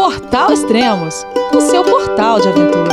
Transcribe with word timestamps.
Portal 0.00 0.50
Extremos, 0.50 1.26
o 1.54 1.60
seu 1.60 1.84
portal 1.84 2.40
de 2.40 2.48
aventura. 2.48 2.88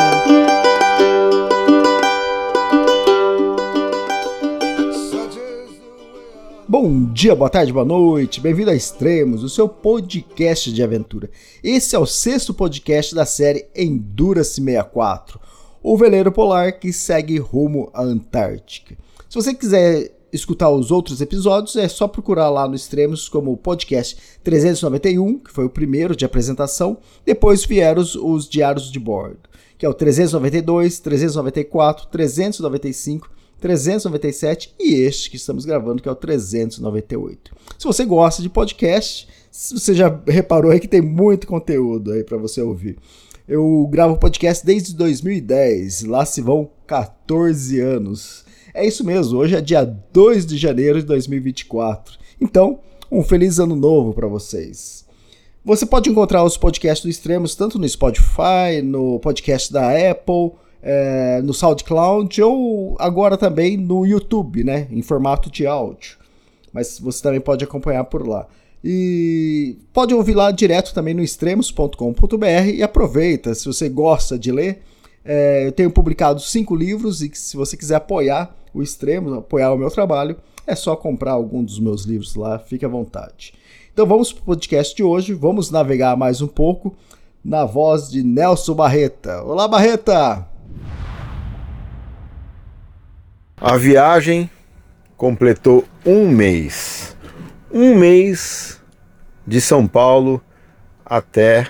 Bom 6.67 7.05
dia, 7.13 7.33
boa 7.33 7.49
tarde, 7.49 7.71
boa 7.71 7.85
noite, 7.85 8.41
bem-vindo 8.41 8.71
a 8.71 8.75
Extremos, 8.75 9.41
o 9.41 9.47
seu 9.47 9.69
podcast 9.69 10.69
de 10.69 10.83
aventura. 10.83 11.29
Esse 11.63 11.95
é 11.95 11.99
o 11.99 12.05
sexto 12.05 12.53
podcast 12.53 13.15
da 13.15 13.25
série 13.25 13.69
Endurance 13.73 14.55
64, 14.55 15.39
o 15.81 15.95
veleiro 15.95 16.29
polar 16.29 16.77
que 16.77 16.91
segue 16.91 17.37
rumo 17.37 17.89
à 17.93 18.03
Antártica. 18.03 18.97
Se 19.29 19.35
você 19.35 19.53
quiser 19.53 20.16
escutar 20.31 20.69
os 20.69 20.91
outros 20.91 21.21
episódios, 21.21 21.75
é 21.75 21.87
só 21.87 22.07
procurar 22.07 22.49
lá 22.49 22.67
no 22.67 22.75
Extremos 22.75 23.29
como 23.29 23.55
podcast 23.57 24.17
391, 24.43 25.39
que 25.39 25.51
foi 25.51 25.65
o 25.65 25.69
primeiro 25.69 26.15
de 26.15 26.25
apresentação. 26.25 26.97
Depois 27.25 27.65
vieram 27.65 28.01
os, 28.01 28.15
os 28.15 28.47
diários 28.47 28.91
de 28.91 28.99
bordo, 28.99 29.49
que 29.77 29.85
é 29.85 29.89
o 29.89 29.93
392, 29.93 30.99
394, 30.99 32.07
395, 32.07 33.29
397 33.59 34.75
e 34.79 34.95
este 34.95 35.29
que 35.29 35.37
estamos 35.37 35.65
gravando, 35.65 36.01
que 36.01 36.09
é 36.09 36.11
o 36.11 36.15
398. 36.15 37.55
Se 37.77 37.85
você 37.85 38.05
gosta 38.05 38.41
de 38.41 38.49
podcast, 38.49 39.27
você 39.51 39.93
já 39.93 40.21
reparou 40.27 40.71
aí 40.71 40.79
que 40.79 40.87
tem 40.87 41.01
muito 41.01 41.47
conteúdo 41.47 42.11
aí 42.11 42.23
para 42.23 42.37
você 42.37 42.61
ouvir. 42.61 42.97
Eu 43.47 43.87
gravo 43.89 44.17
podcast 44.17 44.65
desde 44.65 44.93
2010, 44.93 46.03
lá 46.03 46.25
se 46.25 46.41
vão 46.41 46.69
14 46.85 47.79
anos. 47.79 48.45
É 48.77 48.85
isso 48.85 49.03
mesmo, 49.03 49.39
hoje 49.39 49.55
é 49.55 49.59
dia 49.59 49.83
2 49.83 50.45
de 50.45 50.55
janeiro 50.55 50.99
de 50.99 51.07
2024. 51.07 52.15
Então, 52.39 52.77
um 53.11 53.23
feliz 53.23 53.57
ano 53.57 53.75
novo 53.75 54.13
para 54.13 54.27
vocês. 54.27 55.03
Você 55.65 55.83
pode 55.83 56.11
encontrar 56.11 56.43
os 56.43 56.57
podcasts 56.57 57.03
do 57.03 57.09
Extremos 57.09 57.55
tanto 57.55 57.79
no 57.79 57.89
Spotify, 57.89 58.83
no 58.83 59.19
podcast 59.19 59.73
da 59.73 59.89
Apple, 60.11 60.51
é, 60.79 61.41
no 61.41 61.55
SoundCloud 61.55 62.39
ou 62.43 62.95
agora 62.99 63.35
também 63.35 63.77
no 63.77 64.05
YouTube, 64.05 64.63
né, 64.63 64.87
em 64.91 65.01
formato 65.01 65.49
de 65.49 65.65
áudio. 65.65 66.15
Mas 66.71 66.99
você 66.99 67.23
também 67.23 67.41
pode 67.41 67.63
acompanhar 67.63 68.03
por 68.03 68.27
lá. 68.27 68.45
E 68.83 69.75
pode 69.91 70.13
ouvir 70.13 70.35
lá 70.35 70.51
direto 70.51 70.93
também 70.93 71.15
no 71.15 71.23
extremos.com.br 71.23 72.69
e 72.71 72.83
aproveita, 72.83 73.55
se 73.55 73.65
você 73.65 73.89
gosta 73.89 74.37
de 74.37 74.51
ler, 74.51 74.83
é, 75.27 75.67
eu 75.67 75.73
tenho 75.73 75.91
publicado 75.91 76.39
cinco 76.39 76.73
livros 76.73 77.21
e 77.21 77.29
se 77.33 77.57
você 77.57 77.75
quiser 77.75 77.95
apoiar 77.95 78.55
o 78.73 78.81
Extremo, 78.81 79.33
apoiar 79.33 79.73
o 79.73 79.77
meu 79.77 79.91
trabalho, 79.91 80.37
é 80.65 80.73
só 80.73 80.95
comprar 80.95 81.33
algum 81.33 81.61
dos 81.61 81.79
meus 81.79 82.05
livros 82.05 82.33
lá, 82.35 82.57
fique 82.57 82.85
à 82.85 82.87
vontade. 82.87 83.53
Então 83.91 84.05
vamos 84.05 84.31
para 84.31 84.41
o 84.41 84.45
podcast 84.45 84.95
de 84.95 85.03
hoje, 85.03 85.33
vamos 85.33 85.69
navegar 85.69 86.15
mais 86.15 86.41
um 86.41 86.47
pouco 86.47 86.95
na 87.43 87.65
voz 87.65 88.09
de 88.09 88.23
Nelson 88.23 88.73
Barreta. 88.73 89.43
Olá, 89.43 89.67
Barreta! 89.67 90.47
A 93.59 93.75
viagem 93.75 94.49
completou 95.17 95.83
um 96.05 96.29
mês. 96.29 97.17
Um 97.69 97.95
mês 97.95 98.79
de 99.45 99.59
São 99.59 99.87
Paulo 99.87 100.41
até 101.05 101.67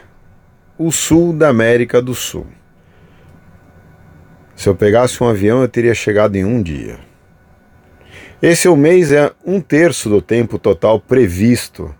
o 0.77 0.91
sul 0.91 1.33
da 1.33 1.49
América 1.49 2.01
do 2.01 2.13
Sul. 2.13 2.45
Se 4.57 4.67
eu 4.67 4.75
pegasse 4.75 5.23
um 5.23 5.29
avião, 5.29 5.61
eu 5.61 5.67
teria 5.67 5.93
chegado 5.93 6.35
em 6.35 6.43
um 6.43 6.63
dia. 6.63 6.97
Esse 8.41 8.67
um 8.67 8.75
mês 8.75 9.11
é 9.11 9.31
um 9.45 9.61
terço 9.61 10.09
do 10.09 10.19
tempo 10.19 10.57
total 10.57 10.99
previsto. 10.99 11.93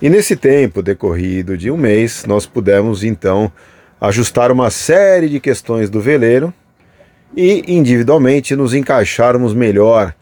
E 0.00 0.10
nesse 0.10 0.34
tempo 0.34 0.82
decorrido 0.82 1.56
de 1.56 1.70
um 1.70 1.76
mês, 1.76 2.24
nós 2.26 2.46
pudemos 2.46 3.04
então 3.04 3.50
ajustar 4.00 4.50
uma 4.50 4.70
série 4.70 5.28
de 5.28 5.38
questões 5.38 5.88
do 5.88 6.00
veleiro 6.00 6.52
e 7.36 7.62
individualmente 7.72 8.56
nos 8.56 8.74
encaixarmos 8.74 9.54
melhor 9.54 10.12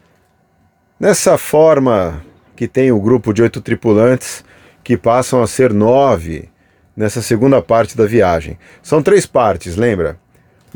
nessa 0.99 1.39
forma 1.39 2.23
que 2.55 2.67
tem 2.67 2.91
o 2.91 3.01
grupo 3.01 3.33
de 3.33 3.41
oito 3.41 3.61
tripulantes 3.61 4.45
que 4.83 4.95
passam 4.95 5.41
a 5.41 5.47
ser 5.47 5.73
nove 5.73 6.49
nessa 6.95 7.19
segunda 7.19 7.63
parte 7.63 7.97
da 7.97 8.05
viagem. 8.05 8.59
São 8.83 9.01
três 9.01 9.25
partes, 9.25 9.75
lembra? 9.75 10.19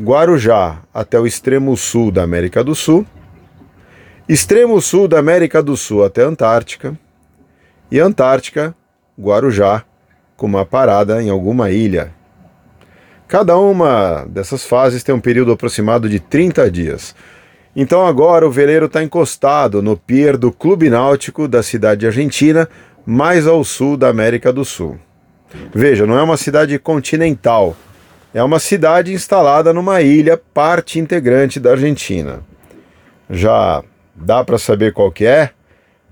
Guarujá 0.00 0.82
até 0.92 1.18
o 1.18 1.26
extremo 1.26 1.74
sul 1.74 2.10
da 2.10 2.22
América 2.22 2.62
do 2.62 2.74
Sul, 2.74 3.06
extremo 4.28 4.78
sul 4.80 5.08
da 5.08 5.18
América 5.18 5.62
do 5.62 5.74
Sul 5.74 6.04
até 6.04 6.22
Antártica, 6.22 6.98
e 7.90 7.98
Antártica, 7.98 8.74
Guarujá, 9.18 9.84
com 10.36 10.46
uma 10.46 10.66
parada 10.66 11.22
em 11.22 11.30
alguma 11.30 11.70
ilha. 11.70 12.12
Cada 13.26 13.56
uma 13.56 14.26
dessas 14.28 14.66
fases 14.66 15.02
tem 15.02 15.14
um 15.14 15.20
período 15.20 15.52
aproximado 15.52 16.10
de 16.10 16.20
30 16.20 16.70
dias. 16.70 17.14
Então 17.74 18.06
agora 18.06 18.46
o 18.46 18.50
veleiro 18.50 18.86
está 18.86 19.02
encostado 19.02 19.80
no 19.80 19.96
pier 19.96 20.36
do 20.36 20.52
Clube 20.52 20.90
Náutico 20.90 21.48
da 21.48 21.62
cidade 21.62 22.06
argentina, 22.06 22.68
mais 23.06 23.46
ao 23.46 23.64
sul 23.64 23.96
da 23.96 24.08
América 24.08 24.52
do 24.52 24.64
Sul. 24.64 24.98
Veja, 25.74 26.06
não 26.06 26.18
é 26.18 26.22
uma 26.22 26.36
cidade 26.36 26.78
continental, 26.78 27.74
é 28.36 28.42
uma 28.42 28.58
cidade 28.58 29.14
instalada 29.14 29.72
numa 29.72 30.02
ilha, 30.02 30.36
parte 30.36 30.98
integrante 30.98 31.58
da 31.58 31.70
Argentina. 31.70 32.40
Já 33.30 33.82
dá 34.14 34.44
para 34.44 34.58
saber 34.58 34.92
qual 34.92 35.10
que 35.10 35.24
é? 35.24 35.52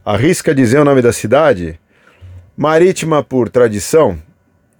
Arrisca 0.03 0.55
dizer 0.55 0.79
o 0.79 0.87
nome 0.87 1.03
da 1.03 1.13
cidade? 1.13 1.79
Marítima 2.57 3.23
por 3.23 3.51
tradição 3.51 4.19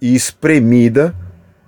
e 0.01 0.15
espremida 0.15 1.13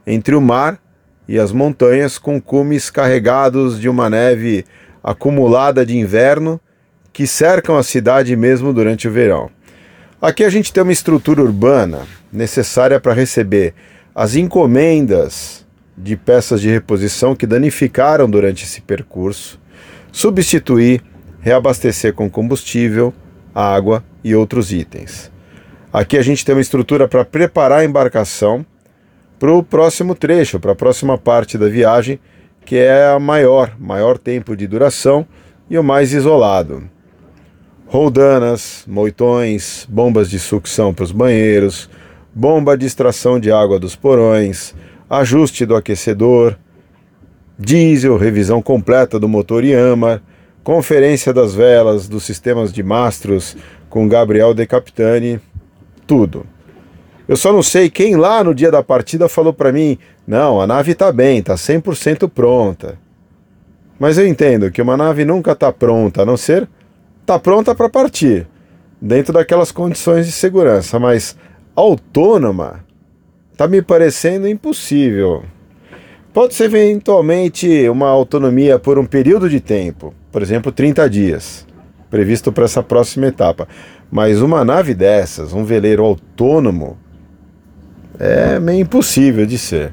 entre 0.08 0.34
o 0.34 0.42
mar 0.42 0.80
e 1.28 1.38
as 1.38 1.52
montanhas 1.52 2.18
com 2.18 2.42
cumes 2.42 2.90
carregados 2.90 3.80
de 3.80 3.88
uma 3.88 4.10
neve 4.10 4.66
acumulada 5.04 5.86
de 5.86 5.96
inverno 5.96 6.60
que 7.14 7.28
cercam 7.28 7.78
a 7.78 7.84
cidade 7.84 8.36
mesmo 8.36 8.74
durante 8.74 9.08
o 9.08 9.12
verão. 9.12 9.52
Aqui 10.20 10.44
a 10.44 10.50
gente 10.50 10.74
tem 10.74 10.82
uma 10.82 10.92
estrutura 10.92 11.44
urbana 11.44 12.00
necessária 12.34 13.00
para 13.00 13.14
receber 13.14 13.76
as 14.16 14.36
encomendas 14.36 15.67
de 15.98 16.16
peças 16.16 16.62
de 16.62 16.70
reposição 16.70 17.36
que 17.36 17.48
danificaram 17.48 18.30
durante 18.30 18.64
esse 18.64 18.82
percurso, 18.82 19.60
substituir, 20.12 21.02
reabastecer 21.42 22.14
com 22.14 22.30
combustível, 22.30 23.14
água 23.54 24.04
e 24.24 24.36
outros 24.36 24.72
itens. 24.72 25.32
Aqui 25.92 26.18
a 26.18 26.22
gente 26.22 26.46
tem 26.46 26.54
uma 26.54 26.62
estrutura 26.62 27.08
para 27.08 27.26
preparar 27.26 27.80
a 27.80 27.86
embarcação 27.86 28.66
para 29.40 29.52
o 29.52 29.64
próximo 29.64 30.14
trecho, 30.14 30.60
para 30.60 30.74
a 30.74 30.76
próxima 30.76 31.18
parte 31.18 31.58
da 31.58 31.68
viagem, 31.68 32.20
que 32.66 32.76
é 32.76 33.08
a 33.08 33.20
maior, 33.20 33.76
maior 33.80 34.18
tempo 34.18 34.56
de 34.56 34.68
duração 34.68 35.26
e 35.70 35.78
o 35.78 35.84
mais 35.84 36.14
isolado. 36.14 36.84
Roldanas, 37.88 38.84
moitões, 38.86 39.88
bombas 39.90 40.30
de 40.30 40.38
sucção 40.38 40.94
para 40.94 41.06
os 41.06 41.12
banheiros, 41.12 41.90
bomba 42.36 42.78
de 42.78 42.86
extração 42.86 43.40
de 43.40 43.52
água 43.52 43.80
dos 43.80 43.96
porões, 43.96 44.76
ajuste 45.10 45.66
do 45.66 45.76
aquecedor, 45.76 46.58
diesel, 47.58 48.18
revisão 48.18 48.62
completa 48.62 49.20
do 49.20 49.28
motor 49.28 49.64
Yamaha, 49.64 50.22
conferência 50.64 51.34
das 51.34 51.56
velas, 51.56 52.08
dos 52.08 52.24
sistemas 52.24 52.74
de 52.74 52.84
mastros 52.84 53.56
com 53.90 54.08
Gabriel 54.08 54.54
De 54.54 54.66
Capitani, 54.66 55.40
tudo. 56.06 56.46
Eu 57.28 57.36
só 57.36 57.52
não 57.52 57.64
sei 57.64 57.90
quem 57.90 58.16
lá 58.16 58.44
no 58.44 58.54
dia 58.54 58.72
da 58.72 58.84
partida 58.84 59.28
falou 59.28 59.54
para 59.54 59.72
mim: 59.72 59.98
"Não, 60.26 60.62
a 60.62 60.68
nave 60.68 60.92
está 60.92 61.12
bem, 61.12 61.40
está 61.40 61.56
100% 61.56 62.30
pronta". 62.30 62.98
Mas 64.00 64.18
eu 64.18 64.28
entendo 64.28 64.70
que 64.70 64.82
uma 64.82 64.96
nave 64.96 65.26
nunca 65.26 65.54
está 65.54 65.72
pronta, 65.72 66.22
a 66.22 66.26
não 66.26 66.38
ser 66.38 66.70
está 67.22 67.38
pronta 67.38 67.76
para 67.76 67.90
partir, 67.90 68.48
dentro 69.02 69.34
daquelas 69.34 69.72
condições 69.72 70.26
de 70.26 70.32
segurança, 70.32 70.98
mas 70.98 71.36
autônoma 71.76 72.87
Tá 73.58 73.68
me 73.68 73.82
parecendo 73.82 74.48
impossível. 74.48 75.44
Pode 76.32 76.54
ser 76.54 76.66
eventualmente 76.66 77.90
uma 77.90 78.08
autonomia 78.08 78.78
por 78.78 79.00
um 79.00 79.06
período 79.06 79.50
de 79.50 79.60
tempo, 79.60 80.14
por 80.32 80.44
exemplo, 80.44 80.72
30 80.72 81.10
dias, 81.10 81.66
previsto 82.08 82.52
para 82.52 82.66
essa 82.66 82.84
próxima 82.84 83.26
etapa. 83.26 83.68
Mas 84.12 84.44
uma 84.44 84.64
nave 84.64 84.94
dessas, 84.94 85.54
um 85.54 85.66
veleiro 85.66 86.06
autônomo, 86.06 87.00
é 88.20 88.60
meio 88.60 88.82
impossível 88.82 89.48
de 89.48 89.58
ser. 89.58 89.92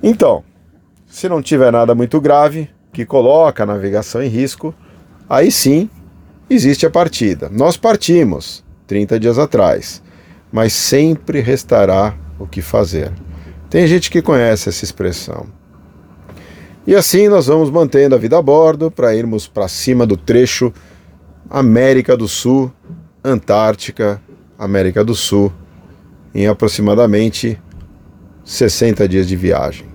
Então, 0.00 0.44
se 1.04 1.28
não 1.28 1.42
tiver 1.42 1.72
nada 1.72 1.96
muito 1.96 2.20
grave 2.20 2.70
que 2.92 3.04
coloca 3.04 3.64
a 3.64 3.66
navegação 3.66 4.22
em 4.22 4.28
risco, 4.28 4.72
aí 5.28 5.50
sim 5.50 5.90
existe 6.48 6.86
a 6.86 6.90
partida. 6.90 7.48
Nós 7.50 7.76
partimos 7.76 8.64
30 8.86 9.18
dias 9.18 9.36
atrás 9.36 10.00
mas 10.52 10.72
sempre 10.72 11.40
restará 11.40 12.14
o 12.38 12.46
que 12.46 12.62
fazer. 12.62 13.12
Tem 13.68 13.86
gente 13.86 14.10
que 14.10 14.22
conhece 14.22 14.68
essa 14.68 14.84
expressão. 14.84 15.46
E 16.86 16.94
assim 16.94 17.28
nós 17.28 17.46
vamos 17.46 17.70
mantendo 17.70 18.14
a 18.14 18.18
vida 18.18 18.38
a 18.38 18.42
bordo 18.42 18.90
para 18.90 19.14
irmos 19.14 19.46
para 19.46 19.68
cima 19.68 20.06
do 20.06 20.16
trecho 20.16 20.72
América 21.50 22.16
do 22.16 22.26
Sul, 22.26 22.72
Antártica, 23.22 24.22
América 24.58 25.04
do 25.04 25.12
Ul, 25.32 25.52
em 26.34 26.46
aproximadamente 26.46 27.60
60 28.44 29.06
dias 29.08 29.28
de 29.28 29.36
viagem. 29.36 29.86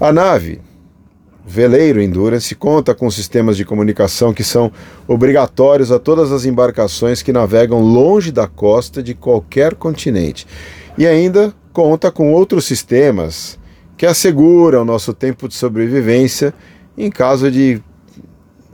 A 0.00 0.12
nave 0.12 0.60
veleiro 1.50 2.00
Endurance 2.00 2.54
conta 2.54 2.94
com 2.94 3.10
sistemas 3.10 3.56
de 3.56 3.64
comunicação 3.64 4.32
que 4.32 4.44
são 4.44 4.70
obrigatórios 5.08 5.90
a 5.90 5.98
todas 5.98 6.30
as 6.30 6.44
embarcações 6.44 7.22
que 7.22 7.32
navegam 7.32 7.80
longe 7.80 8.30
da 8.30 8.46
costa 8.46 9.02
de 9.02 9.14
qualquer 9.14 9.74
continente. 9.74 10.46
E 10.96 11.04
ainda 11.04 11.52
conta 11.72 12.08
com 12.08 12.32
outros 12.32 12.66
sistemas 12.66 13.58
que 13.96 14.06
asseguram 14.06 14.84
nosso 14.84 15.12
tempo 15.12 15.48
de 15.48 15.54
sobrevivência 15.54 16.54
em 16.96 17.10
caso 17.10 17.50
de 17.50 17.82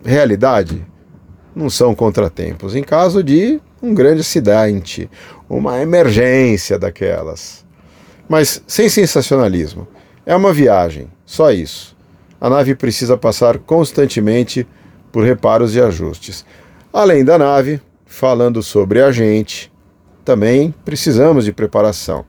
realidade. 0.05 0.87
Não 1.55 1.71
são 1.71 1.95
contratempos, 1.95 2.77
em 2.77 2.83
caso 2.83 3.25
de 3.25 3.59
um 3.83 3.95
grande 3.95 4.21
acidente, 4.21 5.09
uma 5.49 5.81
emergência 5.81 6.79
daquelas. 6.79 7.65
Mas 8.29 8.63
sem 8.67 8.91
sensacionalismo. 8.91 9.89
É 10.27 10.37
uma 10.37 10.53
viagem, 10.53 11.09
só 11.25 11.51
isso. 11.51 11.96
A 12.41 12.51
nave 12.51 12.75
precisa 12.75 13.17
passar 13.17 13.59
constantemente 13.59 14.67
por 15.11 15.25
reparos 15.25 15.75
e 15.75 15.81
ajustes. 15.81 16.45
Além 16.93 17.25
da 17.25 17.39
nave, 17.39 17.81
falando 18.05 18.63
sobre 18.63 19.03
a 19.03 19.11
gente, 19.11 19.73
também 20.25 20.75
precisamos 20.85 21.45
de 21.45 21.53
preparação. 21.53 22.25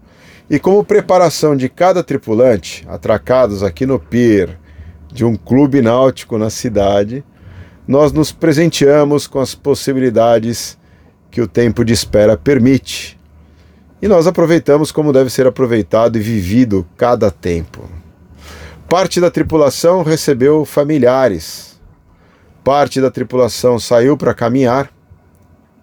E 0.49 0.59
como 0.59 0.83
preparação 0.83 1.55
de 1.55 1.67
cada 1.67 2.01
tripulante, 2.03 2.85
atracados 2.87 3.63
aqui 3.63 3.85
no 3.85 3.99
pier 3.99 4.57
de 5.11 5.25
um 5.25 5.35
clube 5.35 5.81
náutico 5.81 6.37
na 6.37 6.49
cidade, 6.49 7.23
nós 7.87 8.11
nos 8.11 8.31
presenteamos 8.31 9.27
com 9.27 9.39
as 9.39 9.55
possibilidades 9.55 10.77
que 11.31 11.41
o 11.41 11.47
tempo 11.47 11.83
de 11.83 11.93
espera 11.93 12.37
permite. 12.37 13.19
E 14.01 14.07
nós 14.07 14.27
aproveitamos 14.27 14.91
como 14.91 15.11
deve 15.11 15.29
ser 15.29 15.47
aproveitado 15.47 16.17
e 16.17 16.21
vivido 16.21 16.85
cada 16.95 17.31
tempo. 17.31 17.96
Parte 18.89 19.19
da 19.19 19.29
tripulação 19.29 20.01
recebeu 20.01 20.63
familiares. 20.63 21.77
Parte 22.63 23.01
da 23.01 23.11
tripulação 23.11 23.77
saiu 23.77 24.15
para 24.15 24.33
caminhar 24.33 24.89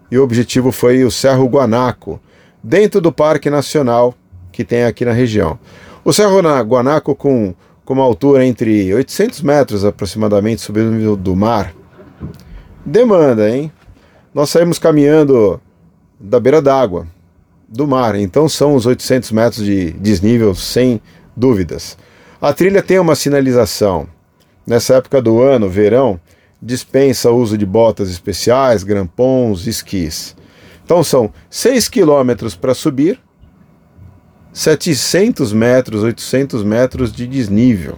e 0.09 0.17
o 0.17 0.23
objetivo 0.23 0.71
foi 0.71 1.03
o 1.03 1.11
Cerro 1.11 1.45
Guanaco, 1.45 2.19
dentro 2.63 2.99
do 2.99 3.11
Parque 3.11 3.47
Nacional 3.47 4.15
que 4.51 4.63
tem 4.63 4.85
aqui 4.85 5.05
na 5.05 5.11
região. 5.11 5.59
O 6.03 6.11
Cerro 6.11 6.39
Guanaco, 6.63 7.13
com, 7.13 7.53
com 7.83 7.93
uma 7.93 8.03
altura 8.03 8.43
entre 8.43 8.91
800 8.91 9.41
metros 9.41 9.85
aproximadamente 9.85 10.61
sobre 10.61 10.81
o 10.81 10.89
nível 10.89 11.15
do 11.15 11.35
mar, 11.35 11.75
demanda, 12.83 13.47
hein? 13.47 13.71
Nós 14.33 14.49
saímos 14.49 14.79
caminhando 14.79 15.61
da 16.19 16.39
beira 16.39 16.59
d'água, 16.59 17.05
do 17.69 17.87
mar, 17.87 18.15
então 18.15 18.49
são 18.49 18.73
os 18.73 18.87
800 18.87 19.31
metros 19.31 19.63
de 19.63 19.91
desnível, 19.91 20.55
sem 20.55 20.99
dúvidas. 21.37 21.95
A 22.41 22.51
trilha 22.51 22.83
tem 22.83 22.99
uma 22.99 23.15
sinalização. 23.15 24.07
Nessa 24.67 24.95
época 24.95 25.21
do 25.21 25.41
ano, 25.41 25.69
verão, 25.69 26.19
dispensa 26.61 27.31
o 27.31 27.37
uso 27.37 27.57
de 27.57 27.65
botas 27.65 28.09
especiais, 28.09 28.83
grampons, 28.83 29.67
esquis. 29.67 30.35
Então 30.83 31.03
são 31.03 31.31
6 31.49 31.87
quilômetros 31.87 32.55
para 32.55 32.73
subir 32.73 33.19
700 34.51 35.53
metros, 35.53 36.03
800 36.03 36.63
metros 36.63 37.11
de 37.11 37.25
desnível. 37.27 37.97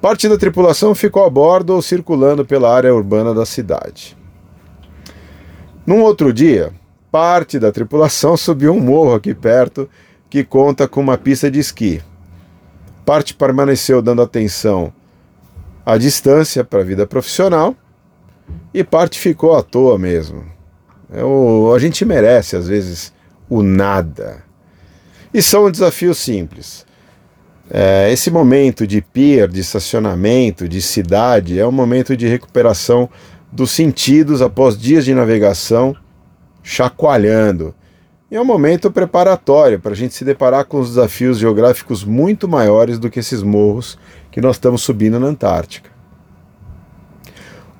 Parte 0.00 0.28
da 0.28 0.38
tripulação 0.38 0.94
ficou 0.94 1.24
a 1.24 1.30
bordo 1.30 1.74
ou 1.74 1.82
circulando 1.82 2.44
pela 2.44 2.74
área 2.74 2.94
urbana 2.94 3.34
da 3.34 3.44
cidade. 3.44 4.16
Num 5.86 6.00
outro 6.02 6.32
dia, 6.32 6.72
parte 7.10 7.58
da 7.58 7.72
tripulação 7.72 8.36
subiu 8.36 8.72
um 8.72 8.80
morro 8.80 9.14
aqui 9.14 9.34
perto 9.34 9.88
que 10.30 10.44
conta 10.44 10.88
com 10.88 11.00
uma 11.00 11.18
pista 11.18 11.50
de 11.50 11.58
esqui. 11.58 12.00
Parte 13.04 13.34
permaneceu 13.34 14.02
dando 14.02 14.22
atenção 14.22 14.92
à 15.84 15.96
distância 15.96 16.62
para 16.62 16.80
a 16.80 16.84
vida 16.84 17.06
profissional 17.06 17.74
e 18.72 18.84
parte 18.84 19.18
ficou 19.18 19.56
à 19.56 19.62
toa 19.62 19.98
mesmo. 19.98 20.44
É 21.12 21.24
o, 21.24 21.72
a 21.74 21.78
gente 21.78 22.04
merece, 22.04 22.56
às 22.56 22.68
vezes, 22.68 23.12
o 23.48 23.62
nada. 23.62 24.44
E 25.34 25.42
são 25.42 25.66
um 25.66 26.14
simples. 26.14 26.86
É, 27.68 28.10
esse 28.12 28.30
momento 28.30 28.86
de 28.86 29.00
pier, 29.00 29.48
de 29.48 29.60
estacionamento, 29.60 30.68
de 30.68 30.82
cidade, 30.82 31.58
é 31.58 31.66
um 31.66 31.72
momento 31.72 32.16
de 32.16 32.26
recuperação 32.26 33.08
dos 33.50 33.70
sentidos 33.70 34.42
após 34.42 34.76
dias 34.76 35.04
de 35.04 35.14
navegação 35.14 35.94
chacoalhando. 36.62 37.74
E 38.30 38.36
é 38.36 38.40
um 38.40 38.44
momento 38.44 38.92
preparatório 38.92 39.80
para 39.80 39.90
a 39.90 39.96
gente 39.96 40.14
se 40.14 40.24
deparar 40.24 40.64
com 40.64 40.78
os 40.78 40.90
desafios 40.90 41.38
geográficos 41.38 42.04
muito 42.04 42.46
maiores 42.46 42.96
do 42.96 43.10
que 43.10 43.18
esses 43.18 43.42
morros 43.42 43.98
que 44.30 44.40
nós 44.40 44.54
estamos 44.54 44.82
subindo 44.82 45.18
na 45.18 45.26
Antártica. 45.26 45.90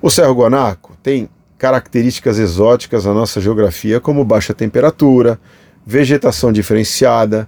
O 0.01 0.09
Cerro 0.09 0.33
Guanaco 0.33 0.97
tem 1.01 1.29
características 1.57 2.37
exóticas 2.37 3.05
na 3.05 3.13
nossa 3.13 3.39
geografia, 3.39 4.01
como 4.01 4.25
baixa 4.25 4.53
temperatura, 4.53 5.39
vegetação 5.85 6.51
diferenciada 6.51 7.47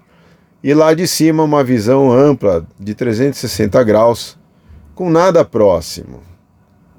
e 0.63 0.73
lá 0.73 0.93
de 0.93 1.05
cima 1.05 1.43
uma 1.43 1.63
visão 1.63 2.09
ampla 2.09 2.65
de 2.79 2.95
360 2.95 3.83
graus, 3.83 4.37
com 4.95 5.09
nada 5.09 5.43
próximo. 5.43 6.21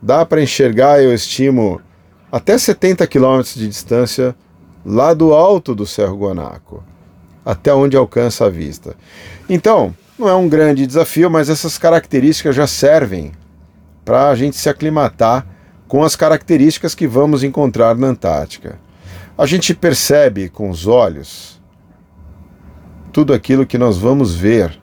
Dá 0.03 0.27
para 0.27 0.43
enxergar, 0.43 1.03
eu 1.03 1.15
estimo, 1.15 1.81
até 2.31 2.59
70 2.59 3.07
quilômetros 3.07 3.55
de 3.55 3.67
distância 3.67 4.37
lá 4.85 5.15
do 5.15 5.33
alto 5.33 5.75
do 5.75 5.87
Cerro 5.87 6.19
Guanaco, 6.19 6.83
até 7.45 7.73
onde 7.73 7.97
alcança 7.97 8.47
a 8.47 8.51
vista. 8.51 8.97
Então, 9.49 9.95
não 10.19 10.29
é 10.29 10.35
um 10.35 10.49
grande 10.49 10.87
desafio, 10.87 11.31
mas 11.31 11.49
essas 11.49 11.79
características 11.79 12.55
já 12.55 12.67
servem 12.67 13.33
para 14.05 14.29
a 14.29 14.35
gente 14.35 14.57
se 14.57 14.69
aclimatar 14.69 15.47
com 15.89 16.03
as 16.03 16.15
características 16.15 16.95
que 16.95 17.07
vamos 17.07 17.43
encontrar 17.43 17.97
na 17.97 18.09
Antártica. 18.09 18.79
A 19.37 19.47
gente 19.47 19.75
percebe 19.75 20.49
com 20.49 20.71
os 20.71 20.87
olhos 20.87 21.61
tudo 23.13 23.33
aquilo 23.33 23.67
que 23.67 23.79
nós 23.79 23.97
vamos 23.97 24.35
ver. 24.35 24.79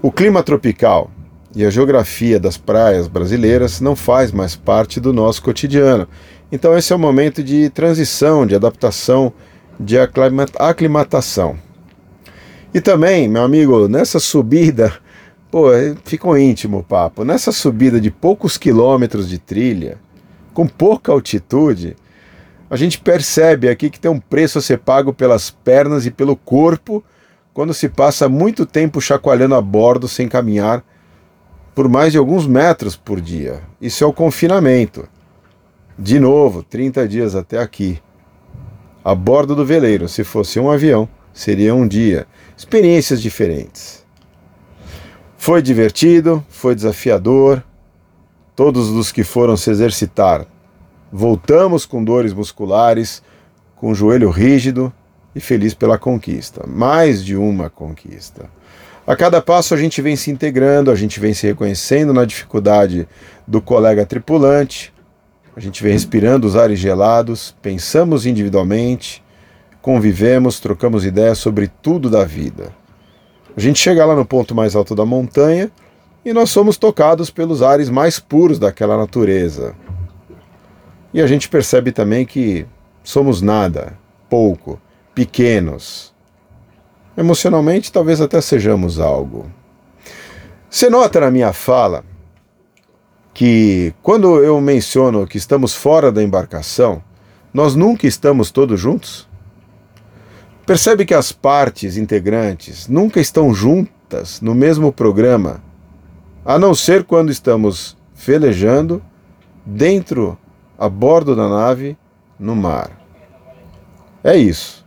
O 0.00 0.12
clima 0.12 0.42
tropical 0.42 1.10
e 1.54 1.64
a 1.64 1.70
geografia 1.70 2.38
das 2.38 2.56
praias 2.56 3.08
brasileiras 3.08 3.80
não 3.80 3.96
faz 3.96 4.30
mais 4.30 4.54
parte 4.54 5.00
do 5.00 5.12
nosso 5.12 5.42
cotidiano. 5.42 6.06
Então 6.50 6.76
esse 6.76 6.92
é 6.92 6.96
o 6.96 6.98
momento 6.98 7.42
de 7.42 7.68
transição, 7.70 8.46
de 8.46 8.54
adaptação, 8.54 9.32
de 9.78 9.96
aclimatação. 10.58 11.58
E 12.72 12.80
também, 12.80 13.28
meu 13.28 13.42
amigo, 13.42 13.88
nessa 13.88 14.18
subida, 14.18 14.92
pô, 15.50 15.68
ficou 16.04 16.36
íntimo 16.36 16.78
o 16.78 16.82
papo. 16.82 17.24
Nessa 17.24 17.52
subida 17.52 18.00
de 18.00 18.10
poucos 18.10 18.56
quilômetros 18.56 19.28
de 19.28 19.38
trilha, 19.38 19.98
com 20.52 20.66
pouca 20.66 21.12
altitude, 21.12 21.96
a 22.70 22.76
gente 22.76 22.98
percebe 23.00 23.68
aqui 23.68 23.88
que 23.88 24.00
tem 24.00 24.10
um 24.10 24.20
preço 24.20 24.58
a 24.58 24.62
ser 24.62 24.78
pago 24.78 25.12
pelas 25.12 25.50
pernas 25.50 26.04
e 26.04 26.10
pelo 26.10 26.36
corpo 26.36 27.02
quando 27.54 27.72
se 27.72 27.88
passa 27.88 28.28
muito 28.28 28.66
tempo 28.66 29.00
chacoalhando 29.00 29.54
a 29.54 29.60
bordo 29.60 30.06
sem 30.06 30.28
caminhar 30.28 30.84
por 31.74 31.88
mais 31.88 32.12
de 32.12 32.18
alguns 32.18 32.46
metros 32.46 32.96
por 32.96 33.20
dia. 33.20 33.62
Isso 33.80 34.02
é 34.02 34.06
o 34.06 34.12
confinamento. 34.12 35.08
De 35.98 36.20
novo, 36.20 36.62
30 36.62 37.08
dias 37.08 37.34
até 37.34 37.58
aqui. 37.58 38.00
A 39.04 39.14
bordo 39.14 39.56
do 39.56 39.64
veleiro, 39.64 40.08
se 40.08 40.22
fosse 40.22 40.60
um 40.60 40.70
avião, 40.70 41.08
seria 41.32 41.74
um 41.74 41.88
dia. 41.88 42.26
Experiências 42.56 43.20
diferentes. 43.20 44.06
Foi 45.36 45.60
divertido, 45.60 46.44
foi 46.48 46.74
desafiador. 46.74 47.64
Todos 48.54 48.88
os 48.90 49.10
que 49.10 49.24
foram 49.24 49.56
se 49.56 49.70
exercitar 49.70 50.46
Voltamos 51.10 51.86
com 51.86 52.04
dores 52.04 52.34
musculares, 52.34 53.22
com 53.76 53.90
o 53.90 53.94
joelho 53.94 54.28
rígido 54.28 54.92
e 55.34 55.40
feliz 55.40 55.72
pela 55.72 55.96
conquista. 55.96 56.66
Mais 56.66 57.24
de 57.24 57.34
uma 57.34 57.70
conquista. 57.70 58.50
A 59.06 59.16
cada 59.16 59.40
passo 59.40 59.72
a 59.72 59.76
gente 59.78 60.02
vem 60.02 60.16
se 60.16 60.30
integrando, 60.30 60.90
a 60.90 60.94
gente 60.94 61.18
vem 61.18 61.32
se 61.32 61.46
reconhecendo 61.46 62.12
na 62.12 62.26
dificuldade 62.26 63.08
do 63.46 63.62
colega 63.62 64.04
tripulante, 64.04 64.92
a 65.58 65.60
gente 65.60 65.82
vem 65.82 65.92
respirando 65.92 66.46
os 66.46 66.54
ares 66.54 66.78
gelados, 66.78 67.52
pensamos 67.60 68.24
individualmente, 68.24 69.24
convivemos, 69.82 70.60
trocamos 70.60 71.04
ideias 71.04 71.38
sobre 71.38 71.66
tudo 71.66 72.08
da 72.08 72.24
vida. 72.24 72.72
A 73.56 73.60
gente 73.60 73.80
chega 73.80 74.06
lá 74.06 74.14
no 74.14 74.24
ponto 74.24 74.54
mais 74.54 74.76
alto 74.76 74.94
da 74.94 75.04
montanha 75.04 75.68
e 76.24 76.32
nós 76.32 76.50
somos 76.50 76.76
tocados 76.76 77.28
pelos 77.28 77.60
ares 77.60 77.90
mais 77.90 78.20
puros 78.20 78.56
daquela 78.60 78.96
natureza. 78.96 79.74
E 81.12 81.20
a 81.20 81.26
gente 81.26 81.48
percebe 81.48 81.90
também 81.90 82.24
que 82.24 82.64
somos 83.02 83.42
nada, 83.42 83.98
pouco, 84.30 84.80
pequenos. 85.12 86.14
Emocionalmente, 87.16 87.90
talvez 87.90 88.20
até 88.20 88.40
sejamos 88.40 89.00
algo. 89.00 89.50
Você 90.70 90.88
nota 90.88 91.18
na 91.18 91.32
minha 91.32 91.52
fala 91.52 92.04
que 93.38 93.94
quando 94.02 94.42
eu 94.42 94.60
menciono 94.60 95.24
que 95.24 95.38
estamos 95.38 95.72
fora 95.72 96.10
da 96.10 96.20
embarcação, 96.20 97.00
nós 97.54 97.76
nunca 97.76 98.04
estamos 98.04 98.50
todos 98.50 98.80
juntos? 98.80 99.28
Percebe 100.66 101.04
que 101.04 101.14
as 101.14 101.30
partes 101.30 101.96
integrantes 101.96 102.88
nunca 102.88 103.20
estão 103.20 103.54
juntas 103.54 104.40
no 104.40 104.56
mesmo 104.56 104.92
programa, 104.92 105.62
a 106.44 106.58
não 106.58 106.74
ser 106.74 107.04
quando 107.04 107.30
estamos 107.30 107.96
velejando 108.12 109.00
dentro, 109.64 110.36
a 110.76 110.88
bordo 110.88 111.36
da 111.36 111.48
nave, 111.48 111.96
no 112.40 112.56
mar. 112.56 112.90
É 114.24 114.36
isso. 114.36 114.84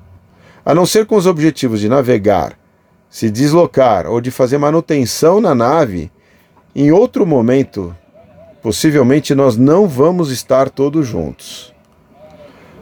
A 0.66 0.76
não 0.76 0.86
ser 0.86 1.06
com 1.06 1.16
os 1.16 1.26
objetivos 1.26 1.80
de 1.80 1.88
navegar, 1.88 2.60
se 3.10 3.32
deslocar 3.32 4.08
ou 4.08 4.20
de 4.20 4.30
fazer 4.30 4.58
manutenção 4.58 5.40
na 5.40 5.56
nave, 5.56 6.12
em 6.76 6.92
outro 6.92 7.26
momento, 7.26 7.96
possivelmente 8.62 9.34
nós 9.34 9.58
não 9.58 9.88
vamos 9.88 10.32
estar 10.32 10.70
todos 10.70 11.08
juntos. 11.08 11.74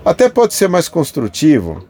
Até 0.04 0.30
pode 0.30 0.54
ser 0.54 0.68
mais 0.68 0.88
construtivo 0.88 1.84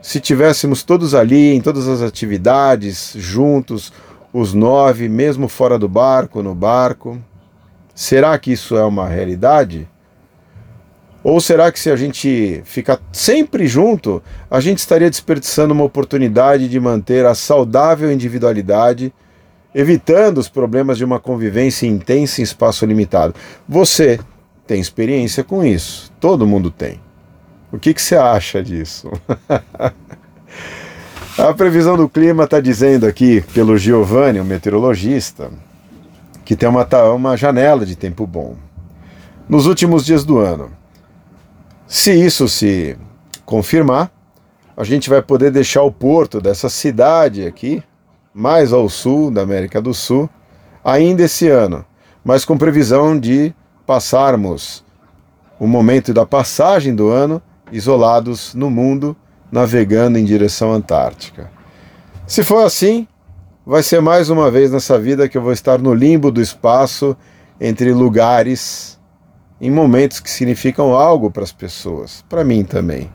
se 0.00 0.20
tivéssemos 0.20 0.82
todos 0.82 1.14
ali, 1.14 1.54
em 1.54 1.60
todas 1.60 1.86
as 1.86 2.02
atividades, 2.02 3.14
juntos, 3.16 3.92
os 4.32 4.52
nove, 4.52 5.08
mesmo 5.08 5.46
fora 5.46 5.78
do 5.78 5.88
barco, 5.88 6.42
no 6.42 6.54
barco. 6.54 7.18
Será 7.94 8.36
que 8.38 8.52
isso 8.52 8.76
é 8.76 8.84
uma 8.84 9.08
realidade? 9.08 9.88
Ou 11.22 11.40
será 11.40 11.70
que 11.70 11.78
se 11.78 11.88
a 11.88 11.94
gente 11.94 12.62
ficar 12.64 13.00
sempre 13.12 13.68
junto, 13.68 14.20
a 14.50 14.58
gente 14.58 14.78
estaria 14.78 15.08
desperdiçando 15.08 15.72
uma 15.72 15.84
oportunidade 15.84 16.68
de 16.68 16.80
manter 16.80 17.24
a 17.24 17.34
saudável 17.34 18.10
individualidade, 18.10 19.14
evitando 19.74 20.38
os 20.38 20.48
problemas 20.48 20.98
de 20.98 21.04
uma 21.04 21.18
convivência 21.18 21.86
intensa 21.86 22.40
em 22.40 22.44
espaço 22.44 22.84
limitado? 22.86 23.34
Você 23.68 24.18
tem 24.66 24.80
experiência 24.80 25.42
com 25.42 25.64
isso, 25.64 26.12
todo 26.20 26.46
mundo 26.46 26.70
tem. 26.70 27.00
O 27.72 27.78
que, 27.78 27.94
que 27.94 28.02
você 28.02 28.16
acha 28.16 28.62
disso? 28.62 29.10
a 31.38 31.54
previsão 31.54 31.96
do 31.96 32.08
clima 32.08 32.44
está 32.44 32.60
dizendo 32.60 33.06
aqui, 33.06 33.42
pelo 33.54 33.78
Giovanni, 33.78 34.40
o 34.40 34.44
meteorologista, 34.44 35.50
que 36.44 36.54
tem 36.54 36.68
uma, 36.68 36.86
uma 37.14 37.36
janela 37.36 37.86
de 37.86 37.96
tempo 37.96 38.26
bom. 38.26 38.56
Nos 39.48 39.66
últimos 39.66 40.04
dias 40.04 40.24
do 40.24 40.38
ano. 40.38 40.70
Se 41.86 42.12
isso 42.12 42.48
se 42.48 42.96
confirmar, 43.44 44.10
a 44.76 44.84
gente 44.84 45.10
vai 45.10 45.20
poder 45.20 45.50
deixar 45.50 45.82
o 45.82 45.92
porto 45.92 46.40
dessa 46.40 46.68
cidade 46.68 47.46
aqui, 47.46 47.82
mais 48.34 48.72
ao 48.72 48.88
sul 48.88 49.30
da 49.30 49.42
América 49.42 49.80
do 49.80 49.92
Sul, 49.92 50.28
ainda 50.84 51.24
esse 51.24 51.48
ano, 51.48 51.84
mas 52.24 52.44
com 52.44 52.56
previsão 52.56 53.18
de 53.18 53.54
passarmos 53.86 54.84
o 55.58 55.66
momento 55.66 56.12
da 56.12 56.24
passagem 56.24 56.94
do 56.94 57.08
ano 57.08 57.42
isolados 57.70 58.54
no 58.54 58.70
mundo, 58.70 59.16
navegando 59.50 60.18
em 60.18 60.24
direção 60.24 60.72
à 60.72 60.76
Antártica. 60.76 61.50
Se 62.26 62.42
for 62.42 62.64
assim, 62.64 63.06
vai 63.64 63.82
ser 63.82 64.00
mais 64.00 64.30
uma 64.30 64.50
vez 64.50 64.70
nessa 64.70 64.98
vida 64.98 65.28
que 65.28 65.36
eu 65.36 65.42
vou 65.42 65.52
estar 65.52 65.78
no 65.78 65.94
limbo 65.94 66.30
do 66.30 66.40
espaço 66.40 67.16
entre 67.60 67.92
lugares 67.92 68.98
em 69.60 69.70
momentos 69.70 70.18
que 70.18 70.28
significam 70.28 70.94
algo 70.94 71.30
para 71.30 71.44
as 71.44 71.52
pessoas, 71.52 72.24
para 72.28 72.42
mim 72.42 72.64
também. 72.64 73.10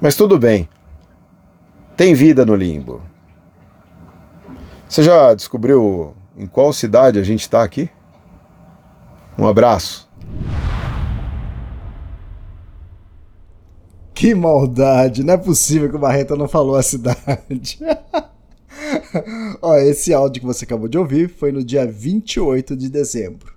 Mas 0.00 0.16
tudo 0.16 0.38
bem. 0.38 0.68
Tem 1.96 2.14
vida 2.14 2.46
no 2.46 2.54
limbo. 2.54 3.02
Você 4.94 5.02
já 5.02 5.34
descobriu 5.34 6.14
em 6.36 6.46
qual 6.46 6.72
cidade 6.72 7.18
a 7.18 7.22
gente 7.24 7.40
está 7.40 7.64
aqui? 7.64 7.90
Um 9.36 9.44
abraço. 9.44 10.08
Que 14.14 14.36
maldade, 14.36 15.24
não 15.24 15.34
é 15.34 15.36
possível 15.36 15.90
que 15.90 15.96
o 15.96 15.98
Barreto 15.98 16.36
não 16.36 16.46
falou 16.46 16.76
a 16.76 16.82
cidade. 16.84 17.80
Ó, 19.60 19.74
esse 19.78 20.14
áudio 20.14 20.42
que 20.42 20.46
você 20.46 20.64
acabou 20.64 20.86
de 20.86 20.96
ouvir 20.96 21.28
foi 21.28 21.50
no 21.50 21.64
dia 21.64 21.84
28 21.84 22.76
de 22.76 22.88
dezembro. 22.88 23.52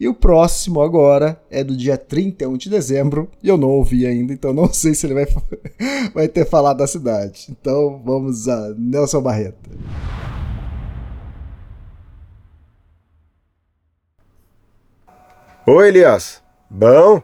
E 0.00 0.08
o 0.08 0.14
próximo 0.14 0.80
agora 0.80 1.38
é 1.50 1.62
do 1.62 1.76
dia 1.76 1.98
31 1.98 2.56
de 2.56 2.70
dezembro, 2.70 3.28
e 3.42 3.48
eu 3.50 3.58
não 3.58 3.68
ouvi 3.68 4.06
ainda, 4.06 4.32
então 4.32 4.54
não 4.54 4.64
sei 4.72 4.94
se 4.94 5.06
ele 5.06 5.12
vai, 5.12 5.26
vai 6.14 6.26
ter 6.26 6.48
falado 6.48 6.78
da 6.78 6.86
cidade. 6.86 7.48
Então 7.50 8.00
vamos 8.02 8.48
a 8.48 8.74
Nelson 8.78 9.20
Barreto. 9.20 9.68
Oi, 15.70 15.88
Elias. 15.88 16.42
Bom? 16.70 17.22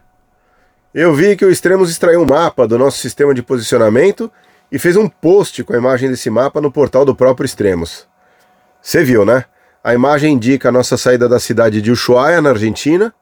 Eu 0.92 1.14
vi 1.14 1.34
que 1.34 1.46
o 1.46 1.50
Extremos 1.50 1.90
extraiu 1.90 2.20
um 2.20 2.26
mapa 2.26 2.68
do 2.68 2.78
nosso 2.78 2.98
sistema 2.98 3.32
de 3.32 3.42
posicionamento 3.42 4.30
e 4.70 4.78
fez 4.78 4.96
um 4.96 5.08
post 5.08 5.64
com 5.64 5.72
a 5.72 5.78
imagem 5.78 6.10
desse 6.10 6.28
mapa 6.28 6.60
no 6.60 6.70
portal 6.70 7.06
do 7.06 7.16
próprio 7.16 7.46
Extremos. 7.46 8.06
Você 8.82 9.02
viu, 9.02 9.24
né? 9.24 9.46
A 9.82 9.94
imagem 9.94 10.34
indica 10.34 10.68
a 10.68 10.72
nossa 10.72 10.98
saída 10.98 11.26
da 11.26 11.40
cidade 11.40 11.80
de 11.80 11.90
Ushuaia, 11.90 12.42
na 12.42 12.50
Argentina, 12.50 13.14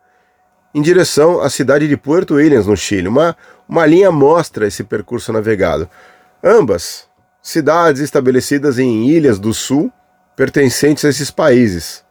em 0.74 0.82
direção 0.82 1.40
à 1.40 1.48
cidade 1.48 1.86
de 1.86 1.96
Puerto 1.96 2.34
Williams, 2.34 2.66
no 2.66 2.76
Chile. 2.76 3.06
Uma, 3.06 3.36
uma 3.68 3.86
linha 3.86 4.10
mostra 4.10 4.66
esse 4.66 4.82
percurso 4.82 5.32
navegado. 5.32 5.88
Ambas 6.42 7.06
cidades 7.40 8.02
estabelecidas 8.02 8.76
em 8.76 9.08
ilhas 9.08 9.38
do 9.38 9.54
sul 9.54 9.92
pertencentes 10.34 11.04
a 11.04 11.08
esses 11.10 11.30
países. 11.30 12.04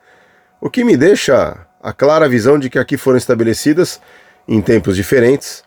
O 0.62 0.70
que 0.70 0.86
me 0.86 0.96
deixa 0.96 1.68
a 1.82 1.92
clara 1.92 2.30
visão 2.30 2.60
de 2.60 2.70
que 2.70 2.78
aqui 2.78 2.98
foram 2.98 3.18
estabelecidas 3.18 4.00
em 4.48 4.62
tempos 4.62 4.96
diferentes, 4.96 5.64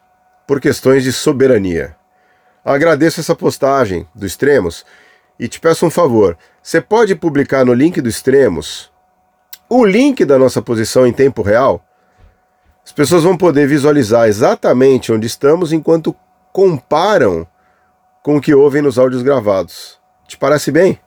por 0.46 0.60
questões 0.60 1.02
de 1.02 1.12
soberania. 1.12 1.96
Agradeço 2.64 3.20
essa 3.20 3.34
postagem 3.34 4.06
do 4.14 4.26
Extremos 4.26 4.84
e 5.38 5.48
te 5.48 5.58
peço 5.58 5.86
um 5.86 5.90
favor: 5.90 6.36
você 6.62 6.80
pode 6.80 7.14
publicar 7.14 7.64
no 7.64 7.74
link 7.74 8.00
do 8.00 8.08
Extremos 8.08 8.92
o 9.68 9.84
link 9.84 10.24
da 10.24 10.38
nossa 10.38 10.62
posição 10.62 11.06
em 11.06 11.12
tempo 11.12 11.42
real? 11.42 11.84
As 12.84 12.92
pessoas 12.92 13.24
vão 13.24 13.36
poder 13.36 13.66
visualizar 13.66 14.28
exatamente 14.28 15.10
onde 15.10 15.26
estamos 15.26 15.72
enquanto 15.72 16.14
comparam 16.52 17.46
com 18.22 18.36
o 18.36 18.40
que 18.40 18.54
ouvem 18.54 18.82
nos 18.82 18.98
áudios 18.98 19.22
gravados. 19.22 19.98
Te 20.28 20.36
parece 20.36 20.70
bem? 20.70 21.00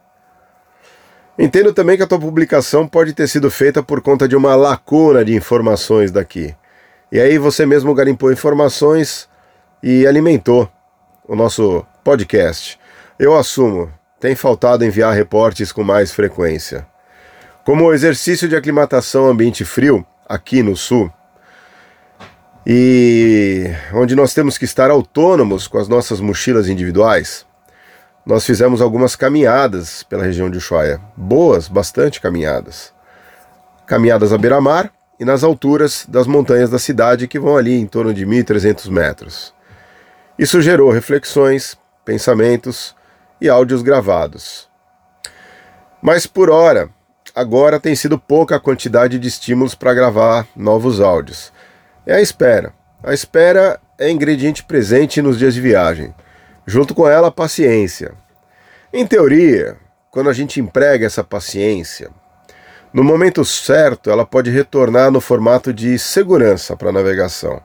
Entendo 1.39 1.71
também 1.71 1.95
que 1.95 2.03
a 2.03 2.07
tua 2.07 2.19
publicação 2.19 2.87
pode 2.87 3.13
ter 3.13 3.27
sido 3.27 3.51
feita 3.51 3.83
por 3.83 4.01
conta 4.01 4.27
de 4.27 4.35
uma 4.35 4.55
lacuna 4.55 5.23
de 5.23 5.35
informações 5.35 6.11
daqui. 6.11 6.55
E 7.11 7.19
aí 7.19 7.37
você 7.37 7.65
mesmo 7.65 7.93
garimpou 7.93 8.31
informações 8.31 9.29
e 9.81 10.05
alimentou 10.07 10.69
o 11.27 11.35
nosso 11.35 11.85
podcast. 12.03 12.79
Eu 13.19 13.37
assumo, 13.37 13.91
tem 14.19 14.35
faltado 14.35 14.83
enviar 14.83 15.13
reportes 15.13 15.71
com 15.71 15.83
mais 15.83 16.11
frequência. 16.11 16.85
Como 17.63 17.93
exercício 17.93 18.47
de 18.49 18.55
aclimatação 18.55 19.25
ao 19.25 19.31
ambiente 19.31 19.63
frio, 19.63 20.05
aqui 20.27 20.63
no 20.63 20.75
sul, 20.75 21.11
e 22.69 23.71
onde 23.93 24.13
nós 24.13 24.33
temos 24.33 24.57
que 24.57 24.65
estar 24.65 24.91
autônomos 24.91 25.69
com 25.69 25.77
as 25.77 25.87
nossas 25.87 26.19
mochilas 26.19 26.67
individuais, 26.67 27.46
nós 28.27 28.45
fizemos 28.45 28.81
algumas 28.81 29.15
caminhadas 29.15 30.03
pela 30.03 30.25
região 30.25 30.49
de 30.49 30.57
Ushuaia. 30.57 30.99
Boas, 31.15 31.69
bastante 31.69 32.19
caminhadas. 32.19 32.93
Caminhadas 33.85 34.33
à 34.33 34.37
beira-mar 34.37 34.91
e 35.17 35.23
nas 35.23 35.45
alturas 35.45 36.05
das 36.09 36.27
montanhas 36.27 36.69
da 36.69 36.77
cidade, 36.77 37.25
que 37.25 37.39
vão 37.39 37.55
ali 37.55 37.79
em 37.79 37.87
torno 37.87 38.13
de 38.13 38.25
1.300 38.25 38.91
metros. 38.91 39.53
Isso 40.37 40.61
gerou 40.61 40.91
reflexões, 40.91 41.77
pensamentos 42.03 42.93
e 43.39 43.47
áudios 43.47 43.81
gravados. 43.81 44.67
Mas 46.01 46.27
por 46.27 46.49
hora, 46.49 46.89
agora 47.33 47.79
tem 47.79 47.95
sido 47.95 48.19
pouca 48.19 48.57
a 48.57 48.59
quantidade 48.59 49.17
de 49.17 49.27
estímulos 49.29 49.73
para 49.73 49.93
gravar 49.93 50.45
novos 50.53 50.99
áudios. 50.99 51.53
É 52.05 52.15
a 52.15 52.21
espera. 52.21 52.73
A 53.01 53.13
espera 53.13 53.79
é 53.97 54.11
ingrediente 54.11 54.65
presente 54.65 55.21
nos 55.21 55.39
dias 55.39 55.53
de 55.53 55.61
viagem. 55.61 56.13
Junto 56.69 56.93
com 56.93 57.07
ela, 57.07 57.29
a 57.29 57.31
paciência. 57.31 58.13
Em 58.91 59.07
teoria, 59.07 59.77
quando 60.11 60.29
a 60.29 60.33
gente 60.33 60.59
emprega 60.59 61.05
essa 61.05 61.23
paciência, 61.23 62.09
no 62.91 63.05
momento 63.05 63.45
certo, 63.45 64.11
ela 64.11 64.25
pode 64.25 64.49
retornar 64.51 65.09
no 65.09 65.21
formato 65.21 65.71
de 65.71 65.97
segurança 65.97 66.75
para 66.75 66.89
a 66.89 66.91
navegação. 66.91 67.61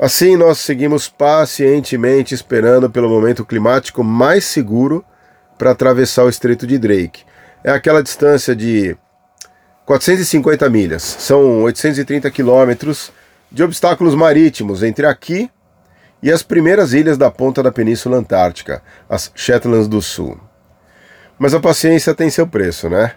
Assim, 0.00 0.36
nós 0.36 0.58
seguimos 0.58 1.08
pacientemente 1.08 2.34
esperando 2.34 2.90
pelo 2.90 3.08
momento 3.08 3.44
climático 3.44 4.02
mais 4.02 4.44
seguro 4.44 5.04
para 5.56 5.70
atravessar 5.70 6.24
o 6.24 6.28
Estreito 6.28 6.66
de 6.66 6.78
Drake. 6.78 7.22
É 7.62 7.70
aquela 7.70 8.02
distância 8.02 8.56
de 8.56 8.96
450 9.86 10.68
milhas, 10.68 11.02
são 11.04 11.62
830 11.62 12.28
quilômetros 12.32 13.12
de 13.50 13.62
obstáculos 13.62 14.16
marítimos 14.16 14.82
entre 14.82 15.06
aqui 15.06 15.48
e 16.22 16.30
as 16.30 16.42
primeiras 16.42 16.92
ilhas 16.92 17.18
da 17.18 17.30
ponta 17.30 17.62
da 17.62 17.72
Península 17.72 18.16
Antártica, 18.16 18.82
as 19.08 19.32
Shetlands 19.34 19.88
do 19.88 20.00
Sul. 20.00 20.38
Mas 21.38 21.54
a 21.54 21.60
paciência 21.60 22.14
tem 22.14 22.30
seu 22.30 22.46
preço, 22.46 22.88
né? 22.88 23.12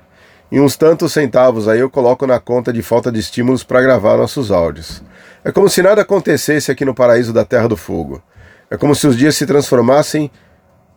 E 0.52 0.60
uns 0.60 0.76
tantos 0.76 1.14
centavos 1.14 1.68
aí 1.68 1.80
eu 1.80 1.90
coloco 1.90 2.26
na 2.26 2.40
conta 2.40 2.72
de 2.72 2.82
falta 2.82 3.12
de 3.12 3.20
estímulos 3.20 3.64
para 3.64 3.82
gravar 3.82 4.18
nossos 4.18 4.52
áudios. 4.52 5.04
É 5.44 5.52
como 5.52 5.70
se 5.70 5.82
nada 5.82 6.02
acontecesse 6.02 6.72
aqui 6.72 6.86
no 6.86 6.96
paraíso 6.96 7.34
da 7.34 7.46
Terra 7.46 7.68
do 7.68 7.78
Fogo. 7.78 8.22
É 8.70 8.78
como 8.78 8.96
se 8.96 9.06
os 9.06 9.16
dias 9.16 9.36
se 9.36 9.46
transformassem 9.46 10.32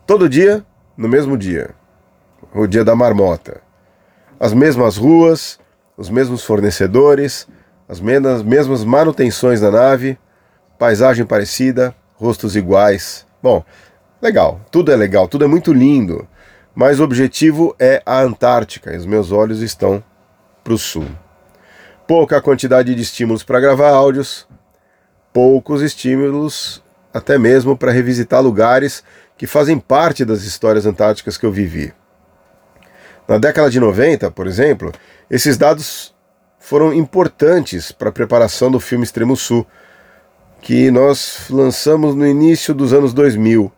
Todo 0.08 0.26
dia, 0.26 0.64
no 0.96 1.06
mesmo 1.06 1.36
dia. 1.36 1.68
O 2.54 2.66
dia 2.66 2.82
da 2.82 2.96
marmota. 2.96 3.60
As 4.40 4.54
mesmas 4.54 4.96
ruas, 4.96 5.60
os 5.98 6.08
mesmos 6.08 6.42
fornecedores, 6.42 7.46
as 7.86 8.00
mesmas 8.00 8.84
manutenções 8.84 9.60
da 9.60 9.70
nave, 9.70 10.18
paisagem 10.78 11.26
parecida, 11.26 11.94
rostos 12.14 12.54
iguais. 12.56 13.26
Bom, 13.42 13.64
legal, 14.22 14.60
tudo 14.70 14.92
é 14.92 14.96
legal, 14.96 15.26
tudo 15.26 15.44
é 15.44 15.48
muito 15.48 15.72
lindo, 15.72 16.26
mas 16.74 17.00
o 17.00 17.04
objetivo 17.04 17.74
é 17.78 18.02
a 18.06 18.20
Antártica 18.20 18.92
e 18.92 18.96
os 18.96 19.04
meus 19.04 19.32
olhos 19.32 19.60
estão 19.60 20.02
para 20.62 20.72
o 20.72 20.78
sul. 20.78 21.06
Pouca 22.06 22.40
quantidade 22.40 22.94
de 22.94 23.02
estímulos 23.02 23.42
para 23.42 23.60
gravar 23.60 23.90
áudios, 23.90 24.46
poucos 25.32 25.82
estímulos 25.82 26.82
até 27.12 27.36
mesmo 27.38 27.76
para 27.76 27.92
revisitar 27.92 28.42
lugares 28.42 29.02
que 29.36 29.46
fazem 29.46 29.78
parte 29.78 30.24
das 30.24 30.42
histórias 30.42 30.86
antárticas 30.86 31.36
que 31.36 31.44
eu 31.44 31.52
vivi. 31.52 31.92
Na 33.26 33.38
década 33.38 33.70
de 33.70 33.78
90, 33.78 34.30
por 34.30 34.46
exemplo, 34.46 34.92
esses 35.30 35.56
dados 35.56 36.14
foram 36.58 36.92
importantes 36.92 37.92
para 37.92 38.08
a 38.08 38.12
preparação 38.12 38.70
do 38.70 38.80
filme 38.80 39.04
Extremo 39.04 39.36
Sul, 39.36 39.66
que 40.60 40.90
nós 40.90 41.46
lançamos 41.50 42.14
no 42.14 42.26
início 42.26 42.74
dos 42.74 42.92
anos 42.92 43.14
2000. 43.14 43.72